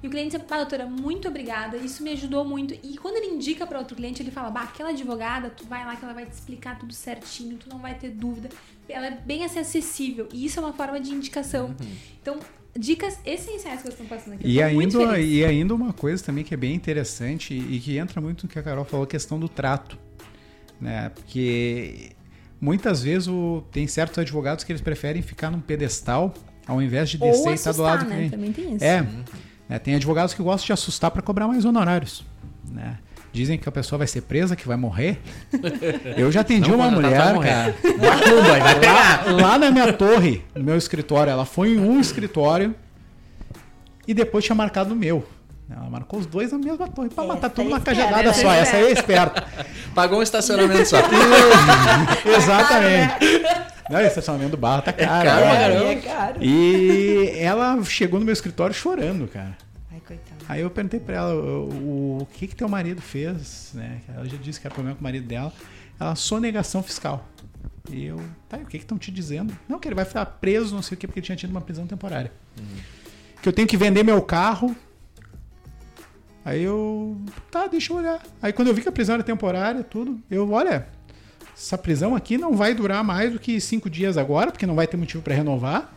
[0.04, 1.78] E o cliente sempre, ah, doutora, muito obrigada.
[1.78, 2.74] Isso me ajudou muito.
[2.84, 5.96] E quando ele indica para outro cliente, ele fala, bah, aquela advogada, tu vai lá
[5.96, 8.50] que ela vai te explicar tudo certinho, tu não vai ter dúvida.
[8.90, 10.28] Ela é bem assim, acessível.
[10.34, 11.74] E isso é uma forma de indicação.
[12.22, 12.38] Então,
[12.78, 14.44] dicas essenciais que vocês estão passando aqui.
[14.46, 18.20] Eu E ainda, e ainda uma coisa também que é bem interessante e que entra
[18.20, 19.98] muito no que a Carol falou, a questão do trato.
[20.82, 21.10] Né?
[21.16, 22.12] Porque
[22.60, 26.34] muitas vezes o, tem certos advogados que eles preferem ficar num pedestal
[26.68, 28.16] ao invés de descer Ou e estar assustar, do lado do né?
[28.16, 28.32] cliente.
[28.32, 28.84] Também tem isso.
[28.84, 29.06] É,
[29.70, 32.26] né, tem advogados que gostam de assustar para cobrar mais honorários.
[32.70, 32.98] Né?
[33.32, 35.20] Dizem que a pessoa vai ser presa, que vai morrer.
[36.16, 37.50] Eu já atendi Não, uma tá, mulher, morrer.
[37.50, 37.76] cara.
[37.82, 39.26] Macumba, vai pegar.
[39.26, 42.76] Lá, lá na minha torre, no meu escritório, ela foi em um escritório
[44.08, 45.26] e depois tinha marcado o meu.
[45.70, 48.42] Ela marcou os dois na mesma torre pra Essa matar tudo é numa cajadada essa
[48.42, 48.52] só.
[48.52, 49.48] é Essa aí é esperta.
[49.96, 50.98] Pagou um estacionamento só.
[52.38, 53.42] Exatamente.
[53.90, 55.30] Não, o estacionamento do barro tá caro.
[55.30, 55.56] caro, né?
[55.56, 55.92] caramba.
[55.92, 56.44] É caro.
[56.44, 59.58] E ela chegou no meu escritório chorando, cara.
[59.92, 60.46] Ai, coitado.
[60.48, 64.02] Aí eu perguntei pra ela o, o que que teu marido fez, né?
[64.14, 65.52] Ela já disse que era problema com o marido dela.
[66.00, 67.28] Ela, sonegação fiscal.
[67.90, 69.58] E eu, tá, e o que que estão te dizendo?
[69.68, 71.62] Não, que ele vai ficar preso, não sei o que, porque ele tinha tido uma
[71.62, 72.32] prisão temporária.
[73.42, 74.76] Que eu tenho que vender meu carro.
[76.46, 77.18] Aí eu,
[77.50, 78.22] tá, deixa eu olhar.
[78.42, 80.88] Aí quando eu vi que a prisão era temporária, tudo, eu, olha,
[81.56, 84.88] essa prisão aqui não vai durar mais do que cinco dias agora, porque não vai
[84.88, 85.94] ter motivo pra renovar.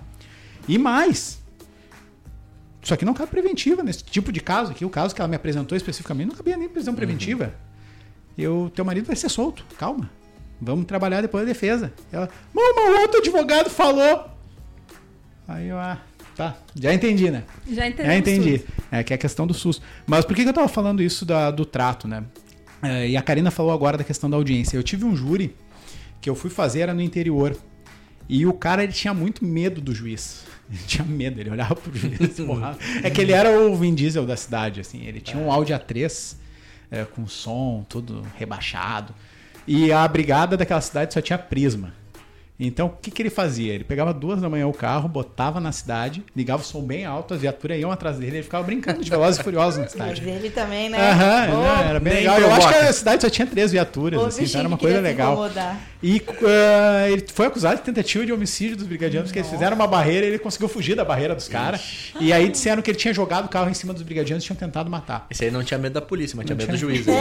[0.69, 1.41] E mais,
[2.87, 4.85] isso aqui não cabe preventiva nesse tipo de caso aqui.
[4.85, 7.53] O caso que ela me apresentou especificamente não cabia nem prisão preventiva.
[8.39, 10.09] Eu, teu marido vai ser solto, calma.
[10.61, 11.93] Vamos trabalhar depois da defesa.
[12.13, 14.31] Ela, mamãe, o outro advogado falou.
[15.49, 15.99] Aí eu, ah,
[16.37, 17.43] tá, já entendi, né?
[17.71, 18.07] Já entendeu?
[18.13, 18.65] Já entendi.
[18.93, 19.83] É que é a questão do susto.
[20.07, 22.23] Mas por que, que eu tava falando isso da- do trato, né?
[22.83, 24.77] É, e a Karina falou agora da questão da audiência.
[24.77, 25.57] Eu tive um júri
[26.21, 27.57] que eu fui fazer, era no interior.
[28.29, 30.45] E o cara, ele tinha muito medo do juiz.
[30.69, 32.45] Ele tinha medo, ele olhava pro juiz e.
[33.07, 35.07] É que ele era o Vin Diesel da cidade, assim.
[35.07, 36.35] Ele tinha um Audi A3
[36.91, 39.15] é, com som, tudo rebaixado.
[39.65, 41.95] E a brigada daquela cidade só tinha prisma.
[42.59, 43.75] Então, o que, que ele fazia?
[43.75, 47.35] Ele pegava duas da manhã o carro, botava na cidade, ligava o som bem alto,
[47.35, 50.29] as viaturas iam atrás dele, ele ficava brincando de velozes e furiosos na Mas cidade.
[50.29, 50.99] ele também, né?
[50.99, 52.41] Aham, não, era bem legal.
[52.41, 54.85] Eu acho que a cidade só tinha três viaturas, ô, assim, então era uma que
[54.85, 55.51] coisa legal.
[56.03, 59.87] E ah, ele foi acusado de tentativa de homicídio dos brigadianos, porque eles fizeram uma
[59.87, 62.13] barreira e ele conseguiu fugir da barreira dos caras.
[62.21, 64.57] E aí disseram que ele tinha jogado o carro em cima dos brigadianos e tinham
[64.57, 65.27] tentado matar.
[65.31, 67.07] Esse aí não tinha medo da polícia, mas tinha Não medo do juiz.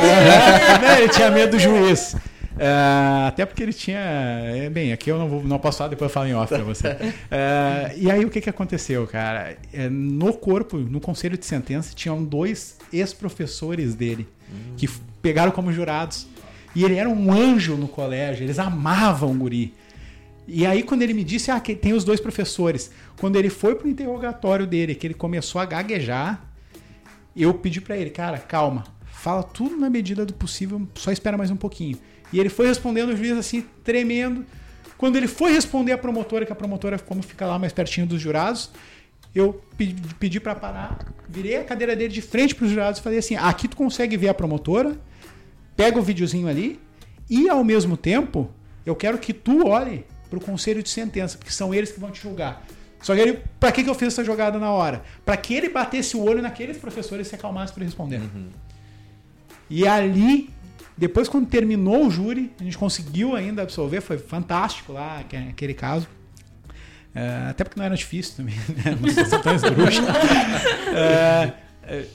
[0.85, 2.15] Né, ele tinha medo do juiz.
[2.59, 3.99] Ah, até porque ele tinha.
[3.99, 6.63] é, Bem, aqui eu não, vou, não posso falar, depois eu falo em off pra
[6.63, 6.87] você.
[7.29, 9.57] Ah, e aí o que, que aconteceu, cara?
[9.73, 14.27] É, no corpo, no conselho de sentença, tinham dois ex-professores dele
[14.77, 16.27] que f- pegaram como jurados.
[16.75, 19.73] E ele era um anjo no colégio, eles amavam o guri.
[20.47, 23.75] E aí, quando ele me disse, ah, que tem os dois professores, quando ele foi
[23.75, 26.45] pro interrogatório dele, que ele começou a gaguejar,
[27.35, 31.49] eu pedi pra ele, cara, calma, fala tudo na medida do possível, só espera mais
[31.49, 31.97] um pouquinho.
[32.31, 34.45] E ele foi respondendo o juiz assim, tremendo.
[34.97, 38.21] Quando ele foi responder a promotora, que a promotora, como fica lá mais pertinho dos
[38.21, 38.71] jurados,
[39.33, 43.19] eu pedi, pedi para parar, virei a cadeira dele de frente pros jurados e falei
[43.19, 44.97] assim: aqui tu consegue ver a promotora,
[45.75, 46.79] pega o videozinho ali,
[47.29, 48.49] e ao mesmo tempo,
[48.85, 52.21] eu quero que tu olhe pro conselho de sentença, porque são eles que vão te
[52.21, 52.65] julgar.
[53.01, 55.03] Só que ele, pra que, que eu fiz essa jogada na hora?
[55.23, 58.21] Pra que ele batesse o olho naqueles professores e se acalmasse pra responder.
[59.69, 60.49] E ali,
[60.97, 66.07] depois quando terminou o júri, a gente conseguiu ainda absolver, foi fantástico lá aquele caso.
[67.15, 68.97] Uh, até porque não era difícil também, né?
[68.99, 70.11] Uma situação tão esdrúxula.
[70.11, 72.05] uh,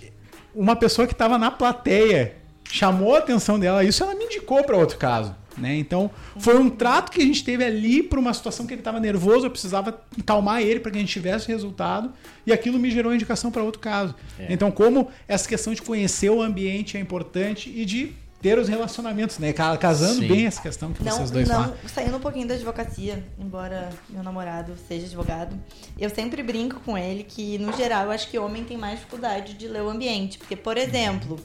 [0.54, 4.76] uma pessoa que estava na plateia chamou a atenção dela, isso ela me indicou para
[4.76, 5.34] outro caso.
[5.56, 5.76] Né?
[5.76, 9.00] Então, foi um trato que a gente teve ali para uma situação que ele estava
[9.00, 12.12] nervoso, eu precisava calmar ele para que a gente tivesse resultado,
[12.46, 14.14] e aquilo me gerou indicação para outro caso.
[14.38, 14.46] É.
[14.50, 19.38] Então, como essa questão de conhecer o ambiente é importante e de ter os relacionamentos,
[19.38, 19.52] né?
[19.52, 20.28] Casando Sim.
[20.28, 21.76] bem essa questão que não, vocês dois não, falam.
[21.86, 25.58] Saindo um pouquinho da advocacia, embora meu namorado seja advogado,
[25.98, 29.54] eu sempre brinco com ele que, no geral, eu acho que homem tem mais dificuldade
[29.54, 30.38] de ler o ambiente.
[30.38, 31.38] Porque, por exemplo,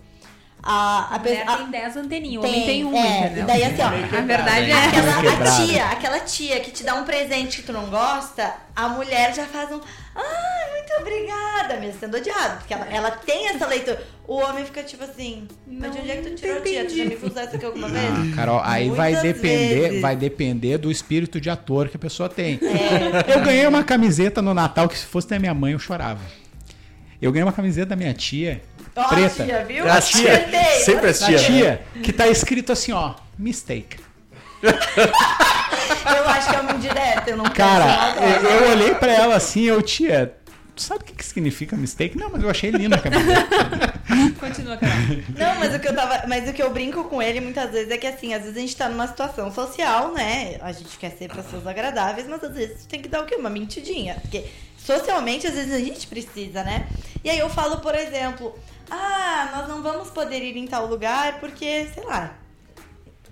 [0.63, 3.43] a, a, a mulher a, tem 10 anteninhas, o homem tem uma, é, entendeu?
[3.43, 6.95] E daí assim, ó, a verdade é aquela a tia, aquela tia que te dá
[6.95, 9.79] um presente que tu não gosta, a mulher já faz um
[10.15, 10.54] Ai,
[10.95, 12.57] muito obrigada, mesmo sendo odiado.
[12.57, 14.01] Porque ela, ela tem essa leitura.
[14.27, 16.85] O homem fica tipo assim, mas de onde é que tu tirou, tia?
[16.85, 18.03] Tu já me usou isso aqui alguma vez?
[18.05, 20.01] Ah, Carol, aí Muitas vai depender, vezes.
[20.01, 22.59] vai depender do espírito de ator que a pessoa tem.
[22.61, 23.33] É.
[23.35, 26.21] Eu ganhei uma camiseta no Natal que se fosse da minha mãe eu chorava.
[27.21, 28.61] Eu ganhei uma camiseta da minha tia
[28.95, 29.43] Ó, preta.
[29.43, 29.91] A tia, viu?
[29.91, 30.79] A tia, Acertei.
[30.83, 31.37] sempre a tia.
[31.37, 33.97] A tia, que tá escrito assim, ó, mistake.
[34.63, 39.63] eu acho que é uma indireta, eu não Cara, eu, eu olhei pra ela assim,
[39.63, 40.33] eu, tia,
[40.75, 42.17] tu sabe o que, que significa mistake?
[42.17, 43.95] Não, mas eu achei linda a camiseta.
[44.39, 44.95] Continua, Carol.
[45.37, 46.27] Não, mas o que eu tava.
[46.27, 48.59] Mas o que eu brinco com ele muitas vezes é que assim, às vezes a
[48.59, 50.57] gente tá numa situação social, né?
[50.61, 53.35] A gente quer ser pessoas agradáveis, mas às vezes tem que dar o quê?
[53.35, 54.15] Uma mentidinha.
[54.21, 54.45] Porque
[54.77, 56.87] socialmente, às vezes, a gente precisa, né?
[57.23, 58.57] E aí eu falo, por exemplo,
[58.89, 62.37] ah, nós não vamos poder ir em tal lugar porque, sei lá,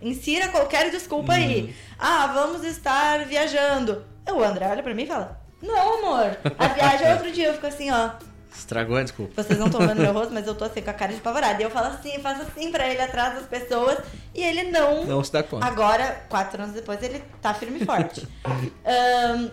[0.01, 1.63] insira qualquer desculpa aí.
[1.63, 1.73] Uhum.
[1.99, 4.03] Ah, vamos estar viajando.
[4.31, 7.47] O André olha pra mim e fala: Não, amor, a viagem é outro dia.
[7.47, 8.11] Eu fico assim, ó.
[8.55, 9.41] Estragou a desculpa.
[9.41, 11.59] Vocês não estão vendo meu rosto, mas eu tô assim com a cara de apavorada.
[11.59, 13.97] E eu falo assim, faço assim pra ele atrás das pessoas
[14.35, 15.05] e ele não.
[15.05, 15.65] Não se dá conta.
[15.65, 18.27] Agora, quatro anos depois, ele tá firme e forte.
[18.45, 19.49] um,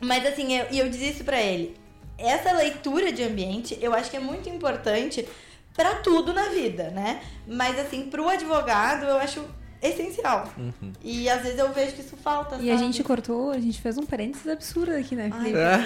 [0.00, 1.78] mas assim, eu, e eu disse isso pra ele
[2.20, 5.26] essa leitura de ambiente eu acho que é muito importante
[5.74, 7.22] para tudo na vida, né?
[7.46, 9.42] Mas assim, pro advogado eu acho
[9.82, 10.52] essencial.
[10.58, 10.92] Uhum.
[11.02, 12.56] E às vezes eu vejo que isso falta.
[12.56, 12.70] E sabe?
[12.70, 15.30] a gente cortou, a gente fez um parênteses absurdo aqui, né?
[15.32, 15.78] Ai, é.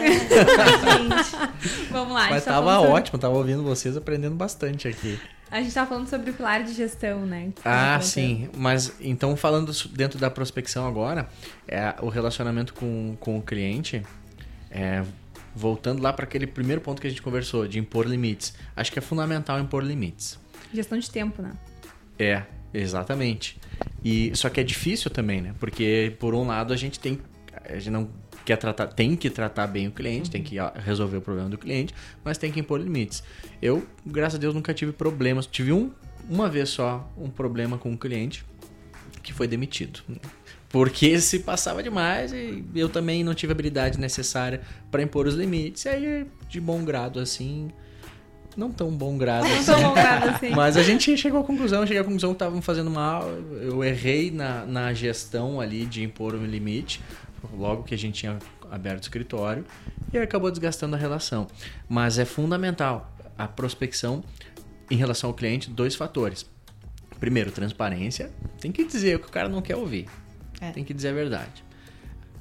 [1.90, 2.30] Vamos lá.
[2.30, 5.18] Mas tá tava ótimo, tava ouvindo vocês aprendendo bastante aqui.
[5.50, 7.52] A gente tava falando sobre o pilar de gestão, né?
[7.64, 8.48] Ah, sim.
[8.56, 11.28] Mas então falando dentro da prospecção agora,
[11.68, 14.02] é o relacionamento com, com o cliente.
[14.70, 15.04] É,
[15.54, 18.54] voltando lá para aquele primeiro ponto que a gente conversou, de impor limites.
[18.74, 20.38] Acho que é fundamental impor limites.
[20.72, 21.52] Gestão de tempo, né?
[22.18, 22.42] É,
[22.74, 23.56] exatamente.
[24.04, 25.54] E só que é difícil também, né?
[25.58, 27.18] Porque por um lado a gente tem
[27.64, 28.10] a gente não
[28.44, 30.32] quer tratar, tem que tratar bem o cliente, uhum.
[30.32, 33.22] tem que resolver o problema do cliente, mas tem que impor limites.
[33.60, 35.46] Eu, graças a Deus, nunca tive problemas.
[35.46, 35.90] Tive um,
[36.28, 38.44] uma vez só um problema com um cliente
[39.22, 40.00] que foi demitido.
[40.68, 44.60] Porque se passava demais e eu também não tive habilidade necessária
[44.90, 45.86] para impor os limites.
[45.86, 47.70] E aí, de bom grado, assim.
[48.56, 49.56] Não tão bom grado assim.
[49.56, 50.50] Não tão bom grado assim.
[50.54, 53.28] Mas a gente chegou à conclusão, cheguei à conclusão que estavam fazendo mal.
[53.60, 57.00] Eu errei na, na gestão ali de impor um limite,
[57.52, 58.38] logo que a gente tinha
[58.70, 59.64] aberto o escritório,
[60.12, 61.46] e acabou desgastando a relação.
[61.88, 64.22] Mas é fundamental a prospecção
[64.90, 66.46] em relação ao cliente, dois fatores.
[67.18, 68.30] Primeiro, transparência.
[68.60, 70.06] Tem que dizer o que o cara não quer ouvir.
[70.60, 70.70] É.
[70.70, 71.64] Tem que dizer a verdade.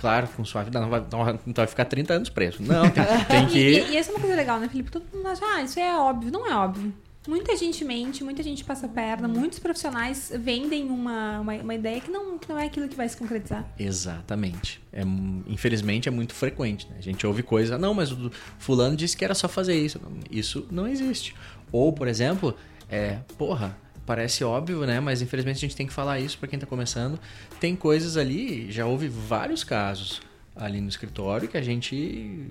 [0.04, 0.99] Claro, com suavidade, não vai,
[1.45, 2.62] não vai ficar 30 anos preso.
[2.62, 3.64] Não, tem, tem que.
[3.88, 4.91] E, e, essa é uma coisa legal, né, Felipe?
[4.91, 6.30] Todo mundo acha, ah, isso é óbvio.
[6.30, 6.93] Não é óbvio.
[7.26, 12.12] Muita gente mente, muita gente passa perna, muitos profissionais vendem uma, uma, uma, ideia que
[12.12, 13.66] não, que não é aquilo que vai se concretizar.
[13.80, 14.82] Exatamente.
[14.91, 15.04] É,
[15.47, 16.86] infelizmente é muito frequente.
[16.89, 16.97] Né?
[16.99, 18.30] A gente ouve coisa, não, mas o
[18.60, 20.01] fulano disse que era só fazer isso.
[20.30, 21.34] Isso não existe.
[21.72, 22.54] Ou, por exemplo,
[22.89, 24.99] é, porra, parece óbvio, né?
[24.99, 27.20] Mas infelizmente a gente tem que falar isso para quem está começando.
[27.60, 30.22] Tem coisas ali, já houve vários casos
[30.56, 32.47] ali no escritório que a gente.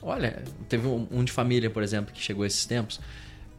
[0.00, 3.00] Olha, teve um, de família, por exemplo, que chegou esses tempos.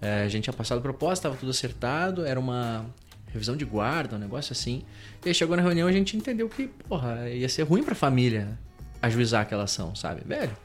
[0.01, 2.85] É, a gente tinha passado proposta, estava tudo acertado, era uma
[3.31, 4.83] revisão de guarda, um negócio assim.
[5.25, 7.95] E aí chegou na reunião a gente entendeu que, porra, ia ser ruim para a
[7.95, 8.59] família
[9.01, 10.21] ajuizar aquela ação, sabe?
[10.25, 10.55] Velho,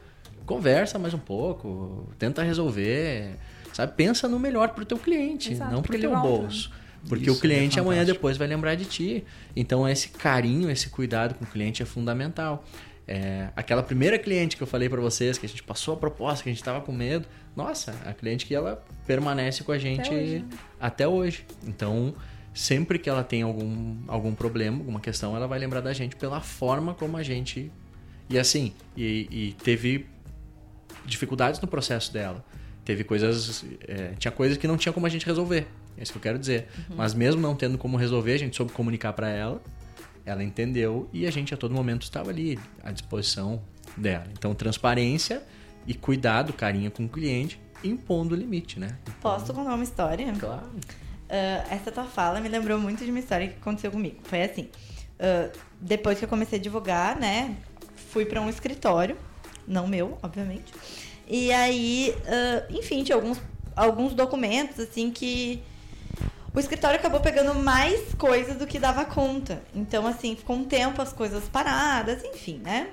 [0.44, 3.36] conversa mais um pouco, tenta resolver
[3.78, 3.92] Sabe?
[3.92, 6.68] Pensa no melhor para o teu cliente, Exato, não para o teu bolso.
[7.08, 9.24] Porque Isso, o cliente é amanhã depois vai lembrar de ti.
[9.54, 12.64] Então esse carinho, esse cuidado com o cliente é fundamental.
[13.06, 16.42] É, aquela primeira cliente que eu falei para vocês, que a gente passou a proposta,
[16.42, 20.10] que a gente estava com medo, nossa, a cliente que ela permanece com a gente
[20.10, 20.44] até hoje.
[20.80, 21.46] Até hoje.
[21.64, 22.16] Então,
[22.52, 26.40] sempre que ela tem algum, algum problema, alguma questão, ela vai lembrar da gente pela
[26.40, 27.70] forma como a gente.
[28.28, 30.04] E assim, e, e teve
[31.06, 32.44] dificuldades no processo dela.
[32.88, 33.66] Teve coisas.
[33.86, 35.66] É, tinha coisas que não tinha como a gente resolver.
[35.94, 36.68] É isso que eu quero dizer.
[36.88, 39.60] Mas mesmo não tendo como resolver, a gente soube comunicar para ela.
[40.24, 43.60] Ela entendeu e a gente a todo momento estava ali à disposição
[43.94, 44.24] dela.
[44.32, 45.42] Então, transparência
[45.86, 48.96] e cuidado, carinho com o cliente, impondo o limite, né?
[49.20, 50.32] Posso contar uma história?
[50.40, 50.70] Claro.
[51.28, 54.16] Ah, essa tua fala me lembrou muito de uma história que aconteceu comigo.
[54.22, 54.70] Foi assim:
[55.20, 57.54] ah, depois que eu comecei a advogar, né?
[58.10, 59.14] Fui para um escritório,
[59.66, 60.72] não meu, obviamente.
[61.28, 63.38] E aí, ah, enfim, tinha alguns,
[63.76, 65.62] alguns documentos, assim, que
[66.54, 69.62] o escritório acabou pegando mais coisas do que dava conta.
[69.74, 72.88] Então, assim, ficou um tempo as coisas paradas, enfim, né?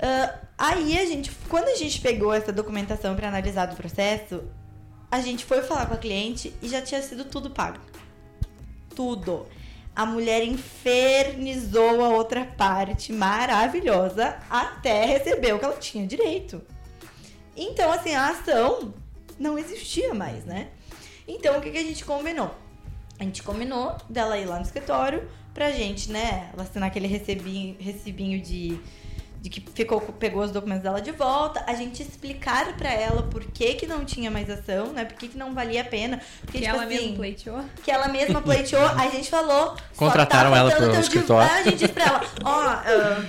[0.00, 4.44] Ah, aí a gente, quando a gente pegou essa documentação para analisar do processo,
[5.10, 7.80] a gente foi falar com a cliente e já tinha sido tudo pago.
[8.94, 9.46] Tudo.
[9.96, 16.62] A mulher infernizou a outra parte maravilhosa até receber o que ela tinha direito.
[17.58, 18.94] Então, assim, a ação
[19.38, 20.68] não existia mais, né?
[21.26, 22.54] Então, o que, que a gente combinou?
[23.18, 26.50] A gente combinou dela ir lá no escritório pra gente, né?
[26.54, 28.78] Ela assinar aquele recebinho, recibinho de,
[29.40, 31.62] de que ficou, pegou os documentos dela de volta.
[31.66, 35.04] A gente explicar pra ela por que, que não tinha mais ação, né?
[35.04, 36.20] Por que, que não valia a pena.
[36.40, 37.64] Porque, Que tipo ela assim, mesma pleiteou.
[37.84, 39.76] que ela mesma pleiteou, a gente falou.
[39.96, 41.48] Contrataram tá ela pro escritório.
[41.48, 42.82] div- A gente disse pra ela: ó, ah,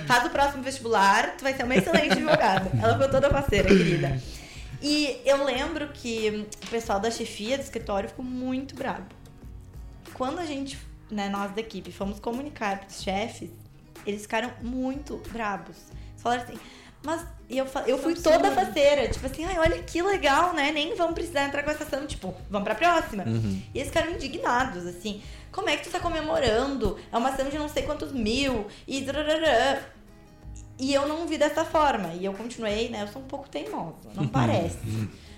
[0.06, 2.70] faz o próximo vestibular, tu vai ser uma excelente advogada.
[2.82, 4.20] Ela foi toda parceira, querida.
[4.82, 9.04] E eu lembro que o pessoal da chefia do escritório ficou muito bravo.
[10.14, 10.78] Quando a gente,
[11.10, 13.50] né, nós da equipe, fomos comunicar pros chefes,
[14.06, 15.76] eles ficaram muito bravos.
[16.22, 16.58] Falaram assim,
[17.02, 18.22] mas e eu, eu fui Absurdo.
[18.22, 20.70] toda faceira, tipo assim, ai, olha que legal, né?
[20.70, 23.24] Nem vamos precisar entrar com essa ação, tipo, vamos pra próxima.
[23.24, 23.62] Uhum.
[23.74, 25.22] E eles ficaram indignados, assim.
[25.50, 26.96] Como é que tu tá comemorando?
[27.10, 29.80] É uma ação de não sei quantos mil e drararã.
[30.78, 32.12] E eu não vi dessa forma.
[32.14, 33.02] E eu continuei, né?
[33.02, 34.78] Eu sou um pouco teimosa, não parece.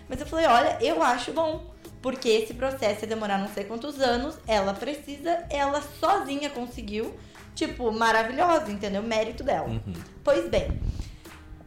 [0.08, 1.72] Mas eu falei, olha, eu acho bom.
[2.02, 4.36] Porque esse processo ia demorar não sei quantos anos.
[4.46, 7.14] Ela precisa, ela sozinha conseguiu.
[7.54, 9.02] Tipo, maravilhosa, entendeu?
[9.02, 9.68] Mérito dela.
[10.24, 10.80] Pois bem,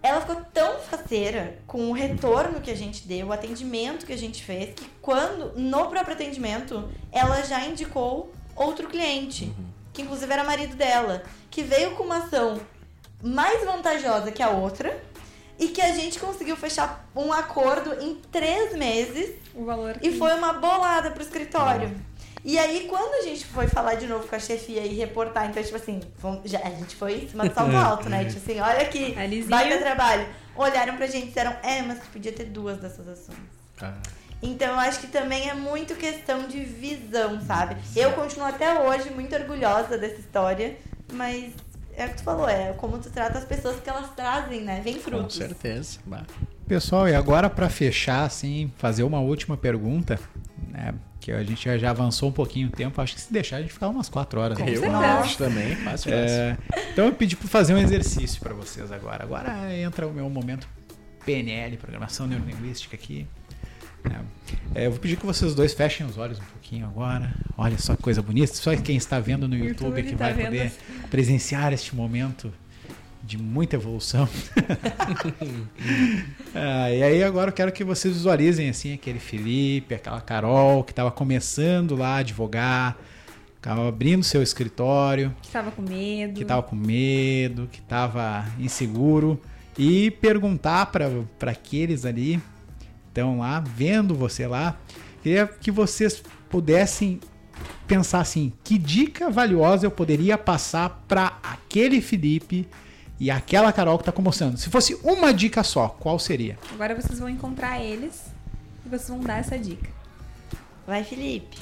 [0.01, 4.17] ela ficou tão faceira com o retorno que a gente deu, o atendimento que a
[4.17, 9.53] gente fez, que quando, no próprio atendimento, ela já indicou outro cliente,
[9.93, 12.59] que inclusive era marido dela, que veio com uma ação
[13.23, 15.01] mais vantajosa que a outra
[15.57, 20.17] e que a gente conseguiu fechar um acordo em três meses O valor e que-
[20.17, 21.95] foi uma bolada pro escritório.
[22.45, 25.63] E aí, quando a gente foi falar de novo com a chefia e reportar, então,
[25.63, 25.99] tipo assim,
[26.45, 28.23] já, a gente foi em cima do salto alto, né?
[28.25, 29.49] Tipo assim, olha aqui, Alizinho.
[29.49, 30.27] baita trabalho.
[30.55, 33.39] Olharam pra gente e disseram, é, mas tu podia ter duas dessas ações.
[33.81, 33.95] Ah,
[34.43, 37.77] Então, eu acho que também é muito questão de visão, sabe?
[37.95, 40.77] Eu continuo até hoje muito orgulhosa dessa história,
[41.13, 41.51] mas
[41.97, 44.81] é o que tu falou, é como tu trata as pessoas que elas trazem, né?
[44.83, 45.35] Vem com frutos.
[45.35, 45.97] certeza.
[46.05, 46.21] Bah.
[46.67, 50.19] Pessoal, e agora para fechar, assim, fazer uma última pergunta,
[50.69, 50.93] né?
[51.25, 53.01] Que a gente já- já avançou um pouquinho o tempo.
[53.01, 54.59] Acho que se deixar, a gente ficar umas quatro horas.
[54.59, 55.75] Eu acho também.
[55.77, 56.13] Fácil, fácil.
[56.13, 56.55] É,
[56.93, 59.23] então eu pedi para fazer um exercício para vocês agora.
[59.23, 60.67] Agora entra o meu momento
[61.25, 63.25] PNL, Programação Neurolinguística aqui.
[64.75, 67.33] É, é, eu vou pedir que vocês dois fechem os olhos um pouquinho agora.
[67.57, 68.53] Olha só que coisa bonita.
[68.53, 70.77] Só quem está vendo no YouTube, YouTube que tá vai poder assim.
[71.09, 72.53] presenciar este momento
[73.25, 74.27] de muita evolução.
[76.57, 80.93] Ah, e aí agora eu quero que vocês visualizem assim aquele Felipe, aquela Carol que
[80.93, 82.97] estava começando lá a advogar,
[83.57, 86.33] estava abrindo seu escritório, Que tava com medo.
[86.33, 89.37] que estava com medo, que estava inseguro
[89.77, 91.09] e perguntar para
[91.51, 92.41] aqueles ali
[93.09, 94.77] estão lá vendo você lá,
[95.21, 97.19] queria que vocês pudessem
[97.85, 102.67] pensar assim, que dica valiosa eu poderia passar para aquele Felipe
[103.19, 104.57] e aquela Carol que está começando.
[104.57, 106.57] Se fosse uma dica só, qual seria?
[106.73, 108.25] Agora vocês vão encontrar eles
[108.85, 109.89] e vocês vão dar essa dica.
[110.85, 111.57] Vai, Felipe.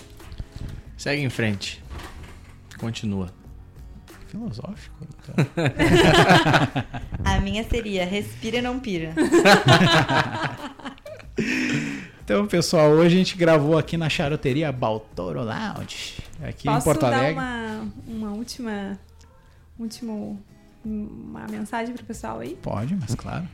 [0.98, 1.84] Segue em frente.
[2.78, 3.30] Continua.
[4.28, 4.96] Filosófico.
[5.02, 5.36] Então.
[7.24, 9.14] A minha seria respira e não pira.
[12.24, 17.02] Então, pessoal, hoje a gente gravou aqui na charuteria Baltoro Lounge, aqui Posso em Porto
[17.02, 17.34] dar Alegre.
[17.34, 18.98] uma, uma última.
[19.78, 20.42] Último.
[20.86, 22.58] Uma mensagem pro pessoal aí?
[22.62, 23.48] Pode, mas claro.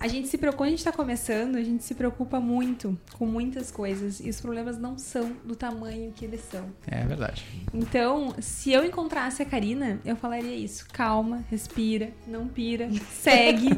[0.00, 3.26] A gente se preocupa, quando a gente tá começando, a gente se preocupa muito com
[3.26, 4.20] muitas coisas.
[4.20, 6.66] E os problemas não são do tamanho que eles são.
[6.86, 7.44] É verdade.
[7.74, 10.86] Então, se eu encontrasse a Karina, eu falaria isso.
[10.92, 13.70] Calma, respira, não pira, segue.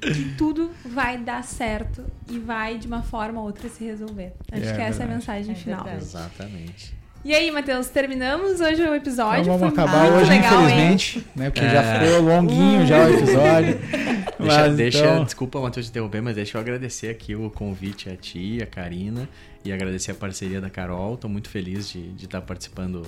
[0.00, 4.32] que tudo vai dar certo e vai, de uma forma ou outra, se resolver.
[4.50, 5.84] Acho É que essa é a mensagem É final.
[5.84, 6.02] verdade.
[6.04, 6.97] Exatamente.
[7.24, 9.42] E aí, Matheus, terminamos hoje o episódio.
[9.42, 10.66] Então vamos Foi acabar muito hoje, legal, hein?
[10.66, 11.50] infelizmente, né?
[11.50, 12.06] Porque já É.
[12.06, 13.78] ficou longuinho já o episódio.
[14.38, 18.08] Deixa, Mas, deixa então- desculpa, Matheus, te interromper, mas deixa eu agradecer aqui o convite
[18.08, 19.28] a ti, a Karina,
[19.64, 21.14] e agradecer a parceria da Carol.
[21.14, 23.02] Estou muito feliz de de estar participando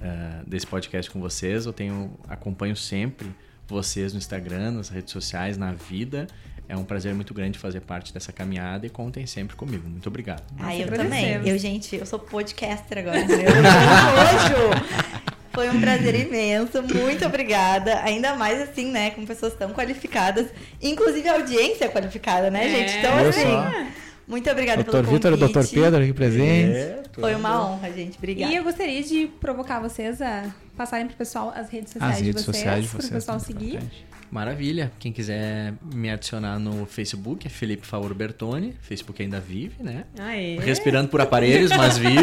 [0.00, 1.66] eh, desse podcast com vocês.
[1.66, 3.28] Eu tenho acompanho sempre
[3.68, 6.26] vocês no Instagram, nas redes sociais, na vida.
[6.68, 9.86] É um prazer muito grande fazer parte dessa caminhada e contem sempre comigo.
[9.88, 10.42] Muito obrigado.
[10.58, 11.46] Ah, eu também.
[11.46, 13.18] Eu, gente, eu sou podcaster agora.
[13.26, 13.34] né?
[13.44, 15.14] Eu.
[15.52, 16.82] Foi um prazer imenso.
[16.82, 18.00] Muito obrigada.
[18.02, 19.10] Ainda mais assim, né?
[19.10, 20.48] Com pessoas tão qualificadas.
[20.82, 22.68] Inclusive a audiência é qualificada, né, É.
[22.70, 22.98] gente?
[22.98, 23.86] Então, Viu assim, só?
[24.26, 25.52] muito obrigada Doutor pelo Vitor e convite.
[25.54, 26.76] doutor Pedro aqui presentes.
[26.76, 28.18] É, Foi uma honra, gente.
[28.18, 28.52] Obrigada.
[28.52, 30.44] E eu gostaria de provocar vocês a
[30.76, 33.12] passarem pro pessoal as redes sociais As de redes vocês, sociais de pro vocês.
[33.12, 33.74] pessoal muito seguir.
[33.76, 34.06] importante.
[34.34, 34.90] Maravilha.
[34.98, 38.74] Quem quiser me adicionar no Facebook é Felipe Favor Bertoni.
[38.82, 40.06] Facebook ainda vive, né?
[40.18, 40.58] Aê.
[40.58, 42.18] Respirando por aparelhos, mas vive.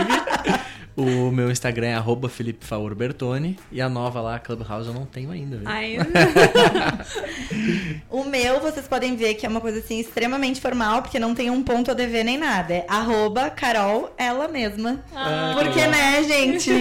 [0.93, 3.57] O meu Instagram é arroba Felipe Favor Bertoni.
[3.71, 5.55] E a nova lá, Clubhouse, eu não tenho ainda.
[5.55, 5.69] viu?
[5.69, 6.05] Ainda.
[8.09, 11.49] O meu, vocês podem ver que é uma coisa assim extremamente formal, porque não tem
[11.49, 12.73] um ponto a dever nem nada.
[12.73, 14.99] É arroba Carol, ela mesma.
[15.15, 16.71] Ah, porque, né, gente?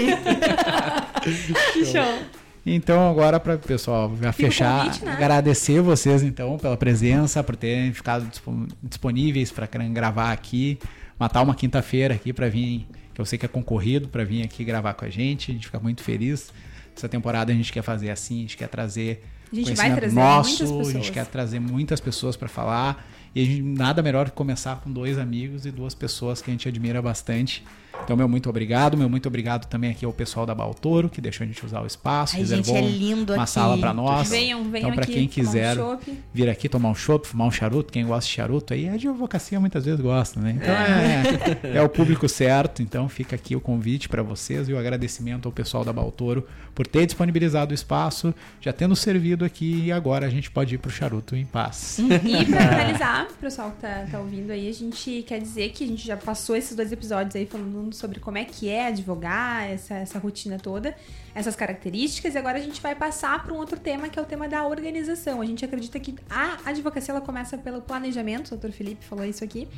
[1.73, 2.40] que show.
[2.75, 5.13] Então, agora, para pessoal já Fica o fechar, convite, né?
[5.13, 10.79] agradecer vocês então pela presença, por terem ficado dispo- disponíveis para gravar aqui,
[11.19, 14.65] matar uma quinta-feira aqui para vir, que eu sei que é concorrido, para vir aqui
[14.65, 15.51] gravar com a gente.
[15.51, 16.53] A gente fica muito feliz.
[16.97, 20.15] Essa temporada a gente quer fazer assim, a gente quer trazer A gente vai trazer
[20.15, 20.93] nosso, muitas a pessoas.
[20.93, 23.07] gente quer trazer muitas pessoas para falar.
[23.35, 26.53] E a gente, nada melhor que começar com dois amigos e duas pessoas que a
[26.53, 27.65] gente admira bastante.
[28.05, 28.97] Então, meu muito obrigado.
[28.97, 31.87] Meu muito obrigado também aqui ao pessoal da Baltoro, que deixou a gente usar o
[31.87, 33.53] espaço, Ai, reservou gente, é lindo uma aqui.
[33.53, 34.29] sala para nós.
[34.29, 36.19] Venham, venham então, para aqui quem tomar um quiser chopp.
[36.33, 39.61] vir aqui tomar um chopp, fumar um charuto, quem gosta de charuto aí, a advocacia
[39.61, 40.57] muitas vezes gosta, né?
[40.57, 42.83] Então é, é o público certo.
[42.83, 46.87] Então fica aqui o convite para vocês e o agradecimento ao pessoal da Baltoro por
[46.87, 50.91] ter disponibilizado o espaço, já tendo servido aqui e agora a gente pode ir pro
[50.91, 51.99] charuto em paz.
[51.99, 55.85] E pra finalizar, o pessoal que tá, tá ouvindo aí, a gente quer dizer que
[55.85, 59.71] a gente já passou esses dois episódios aí falando sobre como é que é advogar,
[59.71, 60.95] essa, essa rotina toda,
[61.35, 64.25] essas características, e agora a gente vai passar para um outro tema, que é o
[64.25, 65.41] tema da organização.
[65.41, 69.45] A gente acredita que a advocacia ela começa pelo planejamento, o doutor Felipe falou isso
[69.45, 69.69] aqui.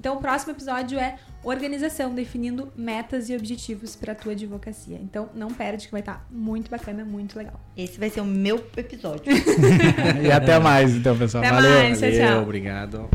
[0.00, 4.98] Então o próximo episódio é organização, definindo metas e objetivos para a tua advocacia.
[5.02, 7.60] Então não perde que vai estar muito bacana, muito legal.
[7.76, 9.32] Esse vai ser o meu episódio.
[10.22, 11.44] e até mais, então, pessoal.
[11.44, 11.70] Até Valeu.
[11.70, 11.98] mais.
[11.98, 12.42] Tchau, Valeu, tchau.
[12.42, 13.10] obrigado.